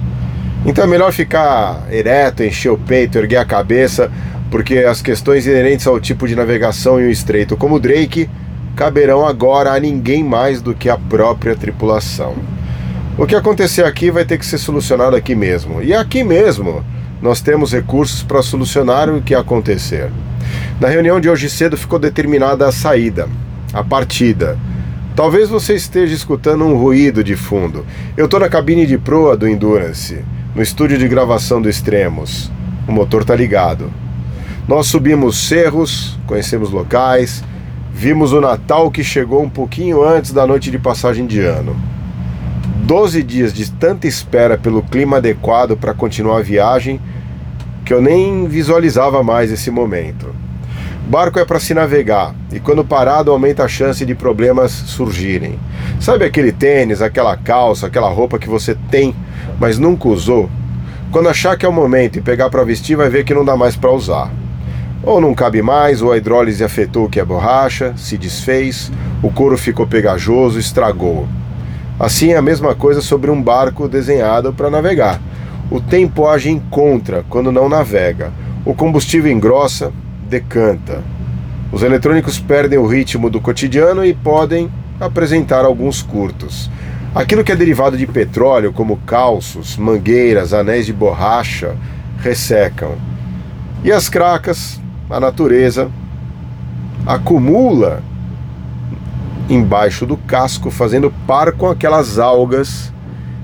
Então 0.65 0.85
é 0.85 0.87
melhor 0.87 1.11
ficar 1.11 1.85
ereto, 1.91 2.43
encher 2.43 2.71
o 2.71 2.77
peito, 2.77 3.17
erguer 3.17 3.37
a 3.37 3.45
cabeça, 3.45 4.09
porque 4.49 4.79
as 4.79 5.01
questões 5.01 5.45
inerentes 5.45 5.87
ao 5.87 5.99
tipo 5.99 6.27
de 6.27 6.35
navegação 6.35 6.99
em 6.99 7.07
um 7.07 7.09
estreito 7.09 7.57
como 7.57 7.79
Drake 7.79 8.29
caberão 8.75 9.25
agora 9.25 9.73
a 9.73 9.79
ninguém 9.79 10.23
mais 10.23 10.61
do 10.61 10.73
que 10.73 10.89
a 10.89 10.97
própria 10.97 11.55
tripulação. 11.55 12.35
O 13.17 13.25
que 13.25 13.35
acontecer 13.35 13.83
aqui 13.83 14.11
vai 14.11 14.23
ter 14.23 14.37
que 14.37 14.45
ser 14.45 14.59
solucionado 14.59 15.15
aqui 15.15 15.33
mesmo. 15.33 15.81
E 15.81 15.93
aqui 15.93 16.23
mesmo 16.23 16.85
nós 17.19 17.41
temos 17.41 17.73
recursos 17.73 18.21
para 18.21 18.43
solucionar 18.43 19.09
o 19.09 19.21
que 19.21 19.33
acontecer. 19.33 20.11
Na 20.79 20.87
reunião 20.87 21.19
de 21.19 21.27
hoje 21.27 21.49
cedo 21.49 21.75
ficou 21.75 21.97
determinada 21.97 22.67
a 22.67 22.71
saída, 22.71 23.27
a 23.73 23.83
partida. 23.83 24.57
Talvez 25.15 25.49
você 25.49 25.73
esteja 25.73 26.13
escutando 26.13 26.63
um 26.63 26.77
ruído 26.77 27.23
de 27.23 27.35
fundo. 27.35 27.83
Eu 28.15 28.25
estou 28.25 28.39
na 28.39 28.47
cabine 28.47 28.85
de 28.85 28.99
proa 28.99 29.35
do 29.35 29.47
Endurance, 29.47 30.23
no 30.53 30.61
estúdio 30.61 30.99
de 30.99 31.07
gravação 31.07 31.59
do 31.59 31.67
Extremos. 31.67 32.51
O 32.87 32.91
motor 32.91 33.21
está 33.21 33.35
ligado. 33.35 33.91
Nós 34.67 34.87
subimos 34.87 35.47
cerros, 35.47 36.19
conhecemos 36.27 36.71
locais, 36.71 37.41
vimos 37.89 38.33
o 38.33 38.41
Natal 38.41 38.91
que 38.91 39.01
chegou 39.01 39.41
um 39.41 39.49
pouquinho 39.49 40.03
antes 40.03 40.33
da 40.33 40.45
noite 40.45 40.69
de 40.69 40.77
passagem 40.77 41.25
de 41.25 41.39
ano. 41.39 41.73
Doze 42.83 43.23
dias 43.23 43.53
de 43.53 43.71
tanta 43.71 44.07
espera 44.07 44.57
pelo 44.57 44.83
clima 44.83 45.17
adequado 45.17 45.77
para 45.77 45.93
continuar 45.93 46.39
a 46.39 46.43
viagem 46.43 46.99
que 47.85 47.93
eu 47.93 48.01
nem 48.01 48.45
visualizava 48.45 49.23
mais 49.23 49.53
esse 49.53 49.71
momento. 49.71 50.35
Barco 51.07 51.39
é 51.39 51.45
para 51.45 51.61
se 51.61 51.73
navegar 51.73 52.35
e 52.51 52.59
quando 52.59 52.83
parado 52.83 53.31
aumenta 53.31 53.63
a 53.63 53.69
chance 53.69 54.05
de 54.05 54.13
problemas 54.13 54.71
surgirem. 54.71 55.57
Sabe 55.97 56.25
aquele 56.25 56.51
tênis, 56.51 57.01
aquela 57.01 57.37
calça, 57.37 57.87
aquela 57.87 58.09
roupa 58.09 58.37
que 58.37 58.49
você 58.49 58.75
tem, 58.91 59.15
mas 59.61 59.79
nunca 59.79 60.09
usou? 60.09 60.49
Quando 61.09 61.29
achar 61.29 61.57
que 61.57 61.65
é 61.65 61.69
o 61.69 61.73
momento 61.73 62.19
e 62.19 62.21
pegar 62.21 62.49
para 62.49 62.65
vestir, 62.65 62.97
vai 62.97 63.09
ver 63.09 63.23
que 63.23 63.33
não 63.33 63.45
dá 63.45 63.55
mais 63.55 63.77
para 63.77 63.93
usar. 63.93 64.29
Ou 65.03 65.21
não 65.21 65.33
cabe 65.33 65.61
mais, 65.61 66.01
ou 66.01 66.11
a 66.11 66.17
hidrólise 66.17 66.63
afetou 66.63 67.05
o 67.05 67.09
que 67.09 67.19
é 67.19 67.25
borracha, 67.25 67.93
se 67.95 68.17
desfez, 68.17 68.91
o 69.21 69.31
couro 69.31 69.57
ficou 69.57 69.87
pegajoso, 69.87 70.59
estragou. 70.59 71.27
Assim 71.99 72.33
é 72.33 72.37
a 72.37 72.41
mesma 72.41 72.75
coisa 72.75 73.01
sobre 73.01 73.31
um 73.31 73.41
barco 73.41 73.87
desenhado 73.87 74.53
para 74.53 74.69
navegar. 74.69 75.19
O 75.71 75.81
tempo 75.81 76.27
age 76.27 76.49
em 76.49 76.59
contra 76.59 77.25
quando 77.29 77.51
não 77.51 77.67
navega. 77.67 78.31
O 78.63 78.73
combustível 78.73 79.31
engrossa, 79.31 79.91
decanta. 80.29 81.01
Os 81.71 81.83
eletrônicos 81.83 82.39
perdem 82.39 82.77
o 82.77 82.87
ritmo 82.87 83.29
do 83.29 83.41
cotidiano 83.41 84.05
e 84.05 84.13
podem 84.13 84.69
apresentar 84.99 85.65
alguns 85.65 86.01
curtos. 86.01 86.69
Aquilo 87.13 87.43
que 87.43 87.51
é 87.51 87.55
derivado 87.55 87.97
de 87.97 88.05
petróleo, 88.05 88.71
como 88.71 88.97
calços, 88.97 89.75
mangueiras, 89.75 90.53
anéis 90.53 90.85
de 90.85 90.93
borracha, 90.93 91.75
ressecam. 92.19 92.95
E 93.83 93.91
as 93.91 94.07
cracas, 94.07 94.79
a 95.09 95.19
natureza 95.19 95.89
acumula 97.05 98.01
embaixo 99.49 100.05
do 100.05 100.17
casco, 100.17 100.69
fazendo 100.69 101.13
par 101.25 101.53
com 101.53 101.69
aquelas 101.69 102.19
algas 102.19 102.91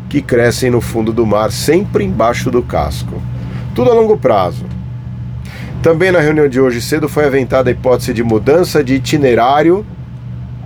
que 0.10 0.22
crescem 0.22 0.70
no 0.70 0.82
fundo 0.82 1.14
do 1.14 1.26
mar, 1.26 1.52
sempre 1.52 2.04
embaixo 2.04 2.52
do 2.52 2.62
casco. 2.62 3.22
Tudo 3.74 3.90
a 3.90 3.94
longo 3.94 4.18
prazo. 4.18 4.66
Também 5.82 6.12
na 6.12 6.20
reunião 6.20 6.48
de 6.48 6.60
hoje 6.60 6.82
cedo 6.82 7.10
foi 7.10 7.26
aventada 7.26 7.70
a 7.70 7.74
hipótese 7.74 8.14
de 8.14 8.24
mudança 8.24 8.84
de 8.84 8.96
itinerário 8.96 9.86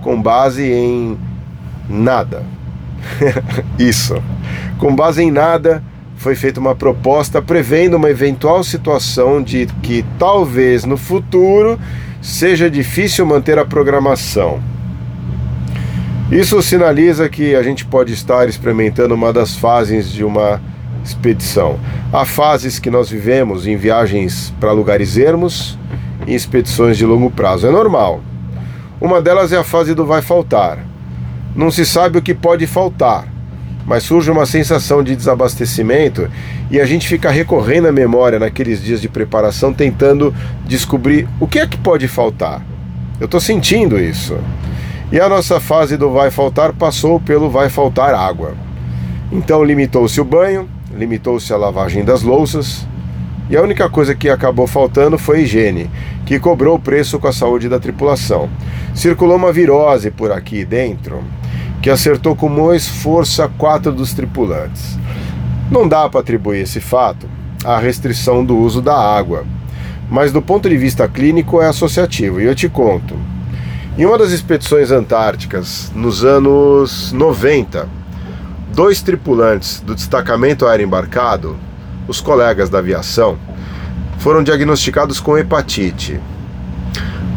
com 0.02 0.20
base 0.20 0.64
em 0.64 1.18
nada. 1.88 2.42
Isso. 3.78 4.22
Com 4.78 4.94
base 4.94 5.22
em 5.22 5.30
nada, 5.30 5.82
foi 6.18 6.34
feita 6.34 6.58
uma 6.58 6.74
proposta 6.74 7.40
prevendo 7.40 7.96
uma 7.96 8.10
eventual 8.10 8.64
situação 8.64 9.40
de 9.40 9.66
que 9.80 10.04
talvez 10.18 10.84
no 10.84 10.96
futuro 10.96 11.78
seja 12.20 12.68
difícil 12.68 13.24
manter 13.24 13.56
a 13.56 13.64
programação. 13.64 14.60
Isso 16.30 16.60
sinaliza 16.60 17.28
que 17.28 17.54
a 17.54 17.62
gente 17.62 17.86
pode 17.86 18.12
estar 18.12 18.48
experimentando 18.48 19.14
uma 19.14 19.32
das 19.32 19.54
fases 19.54 20.10
de 20.10 20.24
uma 20.24 20.60
expedição. 21.04 21.78
Há 22.12 22.24
fases 22.24 22.80
que 22.80 22.90
nós 22.90 23.08
vivemos 23.08 23.66
em 23.66 23.76
viagens 23.76 24.52
para 24.58 24.72
lugares 24.72 25.16
ermos 25.16 25.78
e 26.26 26.34
expedições 26.34 26.98
de 26.98 27.06
longo 27.06 27.30
prazo. 27.30 27.68
É 27.68 27.70
normal. 27.70 28.20
Uma 29.00 29.22
delas 29.22 29.52
é 29.52 29.56
a 29.56 29.64
fase 29.64 29.94
do 29.94 30.04
vai 30.04 30.20
faltar. 30.20 30.78
Não 31.54 31.70
se 31.70 31.86
sabe 31.86 32.18
o 32.18 32.22
que 32.22 32.34
pode 32.34 32.66
faltar 32.66 33.37
mas 33.88 34.02
surge 34.02 34.30
uma 34.30 34.44
sensação 34.44 35.02
de 35.02 35.16
desabastecimento 35.16 36.30
e 36.70 36.78
a 36.78 36.84
gente 36.84 37.08
fica 37.08 37.30
recorrendo 37.30 37.88
à 37.88 37.92
memória 37.92 38.38
naqueles 38.38 38.82
dias 38.82 39.00
de 39.00 39.08
preparação, 39.08 39.72
tentando 39.72 40.32
descobrir 40.66 41.26
o 41.40 41.46
que 41.46 41.58
é 41.58 41.66
que 41.66 41.78
pode 41.78 42.06
faltar. 42.06 42.62
Eu 43.18 43.24
estou 43.24 43.40
sentindo 43.40 43.98
isso. 43.98 44.36
E 45.10 45.18
a 45.18 45.26
nossa 45.26 45.58
fase 45.58 45.96
do 45.96 46.12
vai 46.12 46.30
faltar 46.30 46.74
passou 46.74 47.18
pelo 47.18 47.48
vai 47.48 47.70
faltar 47.70 48.12
água. 48.12 48.52
Então 49.32 49.64
limitou-se 49.64 50.20
o 50.20 50.24
banho, 50.24 50.68
limitou-se 50.94 51.50
à 51.50 51.56
lavagem 51.56 52.04
das 52.04 52.20
louças, 52.20 52.86
e 53.48 53.56
a 53.56 53.62
única 53.62 53.88
coisa 53.88 54.14
que 54.14 54.28
acabou 54.28 54.66
faltando 54.66 55.16
foi 55.16 55.40
higiene, 55.40 55.90
que 56.26 56.38
cobrou 56.38 56.76
o 56.76 56.78
preço 56.78 57.18
com 57.18 57.26
a 57.26 57.32
saúde 57.32 57.70
da 57.70 57.80
tripulação. 57.80 58.50
Circulou 58.94 59.36
uma 59.36 59.50
virose 59.50 60.10
por 60.10 60.30
aqui 60.30 60.62
dentro 60.62 61.24
que 61.80 61.90
acertou 61.90 62.34
com 62.34 62.48
mais 62.48 62.88
força 62.88 63.48
quatro 63.48 63.92
dos 63.92 64.12
tripulantes. 64.12 64.98
Não 65.70 65.86
dá 65.86 66.08
para 66.08 66.20
atribuir 66.20 66.62
esse 66.62 66.80
fato 66.80 67.28
à 67.64 67.78
restrição 67.78 68.44
do 68.44 68.56
uso 68.56 68.80
da 68.80 68.96
água, 68.96 69.44
mas 70.10 70.32
do 70.32 70.40
ponto 70.40 70.68
de 70.68 70.76
vista 70.76 71.06
clínico 71.06 71.60
é 71.60 71.66
associativo, 71.66 72.40
e 72.40 72.44
eu 72.44 72.54
te 72.54 72.68
conto. 72.68 73.14
Em 73.96 74.06
uma 74.06 74.16
das 74.16 74.30
expedições 74.30 74.90
antárticas, 74.90 75.92
nos 75.94 76.24
anos 76.24 77.12
90, 77.12 77.88
dois 78.72 79.02
tripulantes 79.02 79.80
do 79.80 79.94
destacamento 79.94 80.66
aéreo 80.66 80.86
embarcado 80.86 81.56
os 82.06 82.20
colegas 82.20 82.70
da 82.70 82.78
aviação, 82.78 83.38
foram 84.18 84.42
diagnosticados 84.42 85.20
com 85.20 85.36
hepatite. 85.36 86.18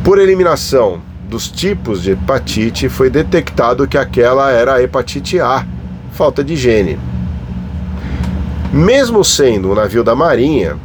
Por 0.04 0.18
eliminação 0.18 1.02
dos 1.32 1.50
tipos 1.50 2.04
de 2.04 2.12
hepatite, 2.12 2.90
foi 2.90 3.10
detectado 3.10 3.88
que 3.88 3.98
aquela 3.98 4.52
era 4.52 4.74
a 4.74 4.84
hepatite 4.84 5.40
A, 5.40 5.66
falta 6.12 6.44
de 6.44 6.56
higiene. 6.56 7.00
Mesmo 8.74 9.24
sendo 9.24 9.72
um 9.72 9.76
navio 9.76 10.04
da 10.04 10.14
Marinha, 10.14 10.76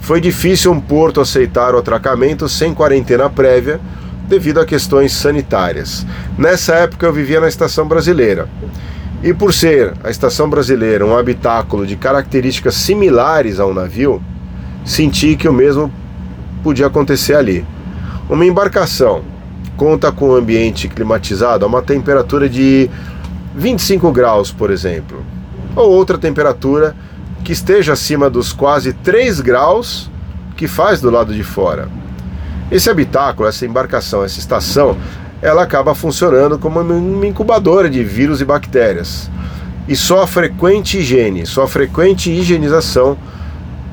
foi 0.00 0.20
difícil 0.20 0.70
um 0.70 0.78
porto 0.78 1.18
aceitar 1.18 1.74
o 1.74 1.78
atracamento 1.78 2.46
sem 2.46 2.74
quarentena 2.74 3.30
prévia 3.30 3.80
devido 4.28 4.60
a 4.60 4.66
questões 4.66 5.12
sanitárias. 5.12 6.06
Nessa 6.36 6.74
época 6.74 7.06
eu 7.06 7.12
vivia 7.14 7.40
na 7.40 7.48
estação 7.48 7.88
brasileira 7.88 8.50
e 9.22 9.32
por 9.32 9.54
ser 9.54 9.94
a 10.04 10.10
estação 10.10 10.50
brasileira 10.50 11.06
um 11.06 11.16
habitáculo 11.16 11.86
de 11.86 11.96
características 11.96 12.74
similares 12.74 13.58
ao 13.58 13.72
navio, 13.72 14.22
senti 14.84 15.36
que 15.36 15.48
o 15.48 15.54
mesmo 15.54 15.90
podia 16.62 16.86
acontecer 16.86 17.34
ali. 17.34 17.64
Uma 18.28 18.44
embarcação 18.44 19.35
conta 19.76 20.10
com 20.10 20.30
um 20.30 20.34
ambiente 20.34 20.88
climatizado 20.88 21.64
a 21.64 21.68
uma 21.68 21.82
temperatura 21.82 22.48
de 22.48 22.90
25 23.54 24.10
graus, 24.10 24.50
por 24.50 24.70
exemplo, 24.70 25.24
ou 25.74 25.90
outra 25.90 26.18
temperatura 26.18 26.94
que 27.44 27.52
esteja 27.52 27.92
acima 27.92 28.28
dos 28.28 28.52
quase 28.52 28.92
3 28.92 29.40
graus 29.40 30.10
que 30.56 30.66
faz 30.66 31.00
do 31.00 31.10
lado 31.10 31.32
de 31.32 31.44
fora. 31.44 31.88
Esse 32.70 32.90
habitáculo, 32.90 33.48
essa 33.48 33.64
embarcação, 33.64 34.24
essa 34.24 34.38
estação, 34.38 34.96
ela 35.40 35.62
acaba 35.62 35.94
funcionando 35.94 36.58
como 36.58 36.80
uma 36.80 37.26
incubadora 37.26 37.88
de 37.88 38.02
vírus 38.02 38.40
e 38.40 38.44
bactérias. 38.44 39.30
E 39.86 39.94
só 39.94 40.22
a 40.22 40.26
frequente 40.26 40.98
higiene, 40.98 41.46
só 41.46 41.62
a 41.62 41.68
frequente 41.68 42.30
higienização 42.30 43.16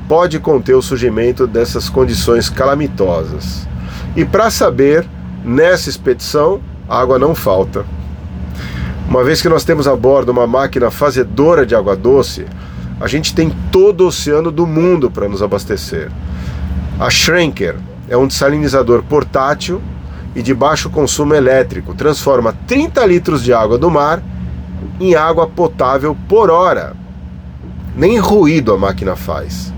pode 0.08 0.40
conter 0.40 0.74
o 0.74 0.82
surgimento 0.82 1.46
dessas 1.46 1.88
condições 1.88 2.50
calamitosas. 2.50 3.68
E 4.16 4.24
para 4.24 4.50
saber, 4.50 5.06
nessa 5.44 5.90
expedição, 5.90 6.60
água 6.88 7.18
não 7.18 7.34
falta. 7.34 7.84
Uma 9.08 9.22
vez 9.22 9.42
que 9.42 9.48
nós 9.48 9.64
temos 9.64 9.86
a 9.86 9.94
bordo 9.94 10.32
uma 10.32 10.46
máquina 10.46 10.90
fazedora 10.90 11.66
de 11.66 11.74
água 11.74 11.94
doce, 11.94 12.46
a 13.00 13.06
gente 13.06 13.34
tem 13.34 13.52
todo 13.70 14.02
o 14.02 14.06
oceano 14.06 14.50
do 14.50 14.66
mundo 14.66 15.10
para 15.10 15.28
nos 15.28 15.42
abastecer. 15.42 16.10
A 16.98 17.10
Schrenker 17.10 17.76
é 18.08 18.16
um 18.16 18.26
desalinizador 18.26 19.02
portátil 19.02 19.82
e 20.34 20.42
de 20.42 20.54
baixo 20.54 20.88
consumo 20.90 21.34
elétrico, 21.34 21.94
transforma 21.94 22.54
30 22.66 23.04
litros 23.06 23.42
de 23.42 23.52
água 23.52 23.76
do 23.78 23.90
mar 23.90 24.22
em 24.98 25.14
água 25.14 25.46
potável 25.46 26.16
por 26.28 26.50
hora. 26.50 26.96
Nem 27.96 28.18
ruído 28.18 28.72
a 28.72 28.78
máquina 28.78 29.14
faz. 29.14 29.72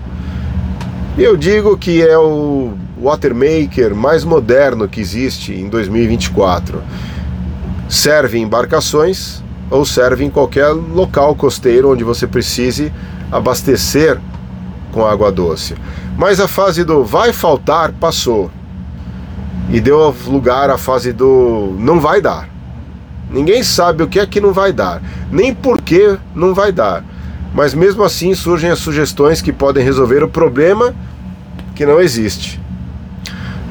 Eu 1.19 1.37
digo 1.37 1.77
que 1.77 2.03
é 2.03 2.17
o 2.17 2.75
watermaker 3.01 3.95
mais 3.95 4.25
moderno 4.25 4.89
que 4.89 5.01
existe 5.01 5.53
em 5.53 5.69
2024. 5.69 6.83
Serve 7.89 8.39
em 8.39 8.43
embarcações 8.43 9.43
ou 9.71 9.85
serve 9.85 10.25
em 10.25 10.31
qualquer 10.31 10.69
local 10.69 11.35
costeiro 11.35 11.93
onde 11.93 12.05
você 12.05 12.27
precise 12.27 12.93
abastecer 13.31 14.19
com 14.93 15.05
água 15.05 15.31
doce. 15.31 15.75
Mas 16.17 16.41
a 16.41 16.49
fase 16.49 16.85
do 16.85 17.05
vai 17.05 17.33
faltar 17.33 17.93
passou 17.93 18.51
e 19.71 19.81
deu 19.81 20.15
lugar 20.27 20.71
à 20.71 20.79
fase 20.79 21.13
do 21.13 21.77
não 21.79 22.01
vai 22.01 22.21
dar. 22.21 22.49
Ninguém 23.31 23.63
sabe 23.63 24.03
o 24.03 24.09
que 24.09 24.21
é 24.21 24.27
que 24.27 24.41
não 24.41 24.53
vai 24.53 24.73
dar, 24.73 25.03
nem 25.31 25.53
por 25.53 25.81
que 25.81 26.17
não 26.35 26.55
vai 26.55 26.71
dar. 26.71 27.05
Mas 27.53 27.75
mesmo 27.75 28.05
assim 28.05 28.35
surgem 28.35 28.71
as 28.71 28.79
sugestões 28.79 29.43
que 29.43 29.53
podem 29.53 29.83
resolver 29.83 30.23
o 30.23 30.29
problema 30.29 30.95
que 31.75 31.85
não 31.85 32.01
existe. 32.01 32.61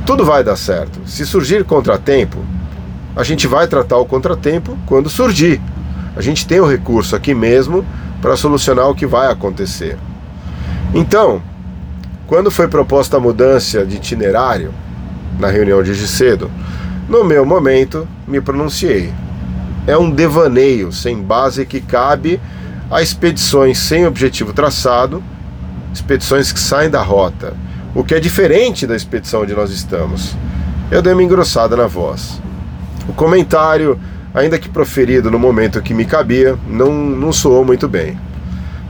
Tudo 0.06 0.24
vai 0.24 0.44
dar 0.44 0.56
certo. 0.56 1.00
Se 1.08 1.26
surgir 1.26 1.63
contratempo, 1.63 2.38
a 3.15 3.24
gente 3.24 3.48
vai 3.48 3.68
tratar 3.68 3.98
o 3.98 4.06
contratempo 4.06 4.78
quando 4.86 5.10
surgir. 5.10 5.60
A 6.15 6.22
gente 6.22 6.46
tem 6.46 6.60
o 6.60 6.68
recurso 6.68 7.15
aqui 7.15 7.34
mesmo 7.34 7.84
para 8.22 8.38
solucionar 8.38 8.88
o 8.88 8.94
que 8.94 9.08
vai 9.08 9.32
acontecer. 9.32 9.98
Então, 10.94 11.41
quando 12.28 12.52
foi 12.52 12.68
proposta 12.68 13.18
a 13.18 13.20
mudança 13.20 13.84
de 13.84 13.96
itinerário, 13.96 14.72
na 15.39 15.48
reunião 15.48 15.82
de 15.82 15.91
hoje 15.91 16.08
cedo, 16.08 16.52
no 17.10 17.24
meu 17.24 17.44
momento 17.44 18.08
me 18.28 18.39
pronunciei. 18.39 19.12
É 19.88 19.98
um 19.98 20.10
devaneio 20.10 20.91
sem 20.91 21.22
base 21.22 21.65
que 21.65 21.82
cabe 21.82 22.39
a 22.91 23.02
expedições 23.02 23.80
sem 23.80 24.06
objetivo 24.06 24.54
traçado, 24.54 25.24
expedições 25.94 26.52
que 26.52 26.60
saem 26.60 26.89
da 26.89 27.02
rota, 27.02 27.56
o 27.95 28.03
que 28.03 28.13
é 28.13 28.19
diferente 28.19 28.86
da 28.86 28.95
expedição 28.95 29.43
onde 29.43 29.55
nós 29.55 29.71
estamos. 29.71 30.36
Eu 30.91 31.01
dei 31.01 31.13
uma 31.13 31.23
engrossada 31.23 31.77
na 31.77 31.88
voz. 31.88 32.41
O 33.08 33.13
comentário, 33.13 33.97
ainda 34.34 34.60
que 34.60 34.67
proferido 34.67 35.31
no 35.31 35.39
momento 35.39 35.81
que 35.81 35.93
me 35.93 36.03
cabia, 36.03 36.60
não, 36.67 36.91
não 36.91 37.31
soou 37.31 37.63
muito 37.63 37.88
bem. 37.88 38.19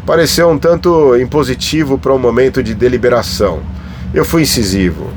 Pareceu 0.08 0.50
um 0.50 0.58
tanto 0.58 1.16
impositivo 1.18 2.00
para 2.00 2.14
um 2.14 2.18
momento 2.18 2.64
de 2.64 2.74
deliberação. 2.74 3.60
Eu 4.12 4.26
fui 4.26 4.42
incisivo. 4.42 5.12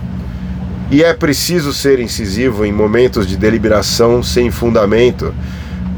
E 0.90 1.02
é 1.02 1.14
preciso 1.14 1.72
ser 1.72 1.98
incisivo 1.98 2.66
em 2.66 2.72
momentos 2.72 3.26
de 3.26 3.36
deliberação 3.36 4.22
sem 4.22 4.50
fundamento 4.50 5.34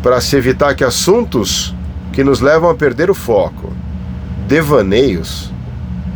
para 0.02 0.20
se 0.20 0.36
evitar 0.36 0.74
que 0.74 0.84
assuntos 0.84 1.74
que 2.12 2.22
nos 2.22 2.40
levam 2.40 2.70
a 2.70 2.74
perder 2.74 3.10
o 3.10 3.14
foco, 3.14 3.72
devaneios, 4.48 5.52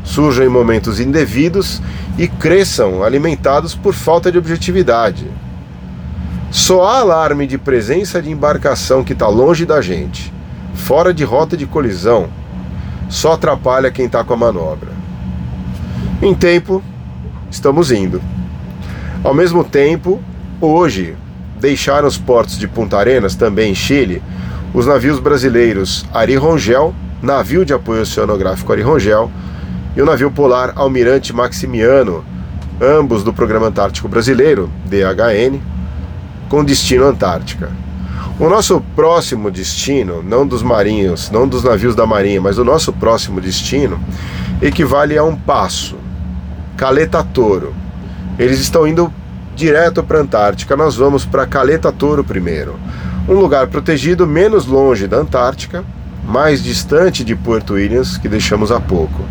surjam 0.05 0.45
em 0.45 0.49
momentos 0.49 1.01
indevidos 1.01 1.83
e 2.17 2.29
cresçam 2.29 3.03
alimentados 3.03 3.75
por 3.75 3.95
falta 3.95 4.31
de 4.31 4.39
objetividade. 4.39 5.27
Só 6.51 6.85
há 6.85 7.01
alarme 7.01 7.49
de 7.49 7.59
presença 7.59 8.23
de 8.23 8.31
embarcação 8.31 9.03
que 9.03 9.13
está 9.13 9.27
longe 9.27 9.67
da 9.67 9.81
gente, 9.81 10.33
fora 10.75 11.13
de 11.13 11.25
rota 11.25 11.57
de 11.57 11.67
colisão, 11.67 12.29
só 13.09 13.33
atrapalha 13.33 13.91
quem 13.91 14.07
está 14.07 14.23
com 14.23 14.35
a 14.35 14.37
manobra. 14.37 14.91
Em 16.23 16.33
tempo, 16.33 16.83
estamos 17.51 17.91
indo. 17.91 18.23
Ao 19.25 19.35
mesmo 19.35 19.65
tempo, 19.65 20.23
hoje, 20.61 21.17
deixaram 21.59 22.07
os 22.07 22.19
portos 22.19 22.59
de 22.59 22.69
Punta 22.69 22.99
Arenas, 22.99 23.35
também 23.35 23.73
em 23.73 23.75
Chile, 23.75 24.23
os 24.73 24.87
navios 24.87 25.19
brasileiros 25.19 26.05
Ari 26.13 26.37
Rongel, 26.37 26.95
navio 27.23 27.65
de 27.65 27.73
apoio 27.73 28.03
oceanográfico 28.03 28.73
Ari 28.73 28.83
Rongel, 28.83 29.31
e 29.97 30.03
o 30.03 30.07
navio 30.07 30.31
polar 30.31 30.73
Almirante 30.77 31.33
Maximiano, 31.33 32.25
ambos 32.81 33.23
do 33.23 33.33
Programa 33.33 33.69
Antártico 33.69 34.09
Brasileiro, 34.09 34.71
DHN, 34.87 35.61
com 36.49 36.65
destino 36.65 37.05
Antártica. 37.05 37.71
O 38.39 38.49
nosso 38.49 38.81
próximo 38.97 39.51
destino, 39.51 40.21
não 40.23 40.45
dos 40.45 40.63
marinhos, 40.63 41.31
não 41.31 41.47
dos 41.47 41.63
navios 41.63 41.95
da 41.95 42.05
marinha, 42.05 42.41
mas 42.41 42.59
o 42.59 42.65
nosso 42.65 42.93
próximo 42.93 43.41
destino, 43.41 44.01
equivale 44.61 45.17
a 45.17 45.23
um 45.23 45.37
passo, 45.37 45.97
Caleta 46.77 47.23
Toro, 47.23 47.73
eles 48.37 48.59
estão 48.59 48.87
indo 48.87 49.13
direto 49.55 50.03
para 50.03 50.19
a 50.19 50.23
Antártica. 50.23 50.77
Nós 50.77 50.97
vamos 50.97 51.25
para 51.25 51.47
Caleta 51.47 51.93
Toro 51.93 52.25
primeiro, 52.25 52.75
um 53.29 53.35
lugar 53.35 53.69
protegido 53.69 54.27
menos 54.27 54.67
longe 54.67 55.07
da 55.07 55.19
Antártica, 55.19 55.85
mais 56.27 56.63
distante 56.63 57.23
de 57.23 57.37
Porto 57.37 57.75
Williams, 57.75 58.17
que 58.19 58.29
deixamos 58.29 58.73
há 58.73 58.81
pouco. 58.81 59.23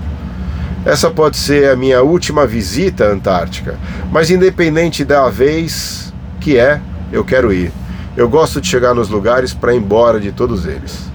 Essa 0.86 1.10
pode 1.10 1.38
ser 1.38 1.70
a 1.70 1.76
minha 1.78 2.02
última 2.02 2.46
visita 2.46 3.06
à 3.06 3.08
Antártica, 3.08 3.80
mas 4.12 4.30
independente 4.30 5.06
da 5.06 5.30
vez 5.30 6.14
que 6.42 6.58
é, 6.58 6.82
eu 7.12 7.24
quero 7.24 7.54
ir. 7.54 7.72
Eu 8.18 8.28
gosto 8.28 8.60
de 8.60 8.68
chegar 8.68 8.94
nos 8.94 9.08
lugares 9.08 9.54
para 9.54 9.74
ir 9.74 9.78
embora 9.78 10.20
de 10.20 10.32
todos 10.32 10.66
eles. 10.66 11.13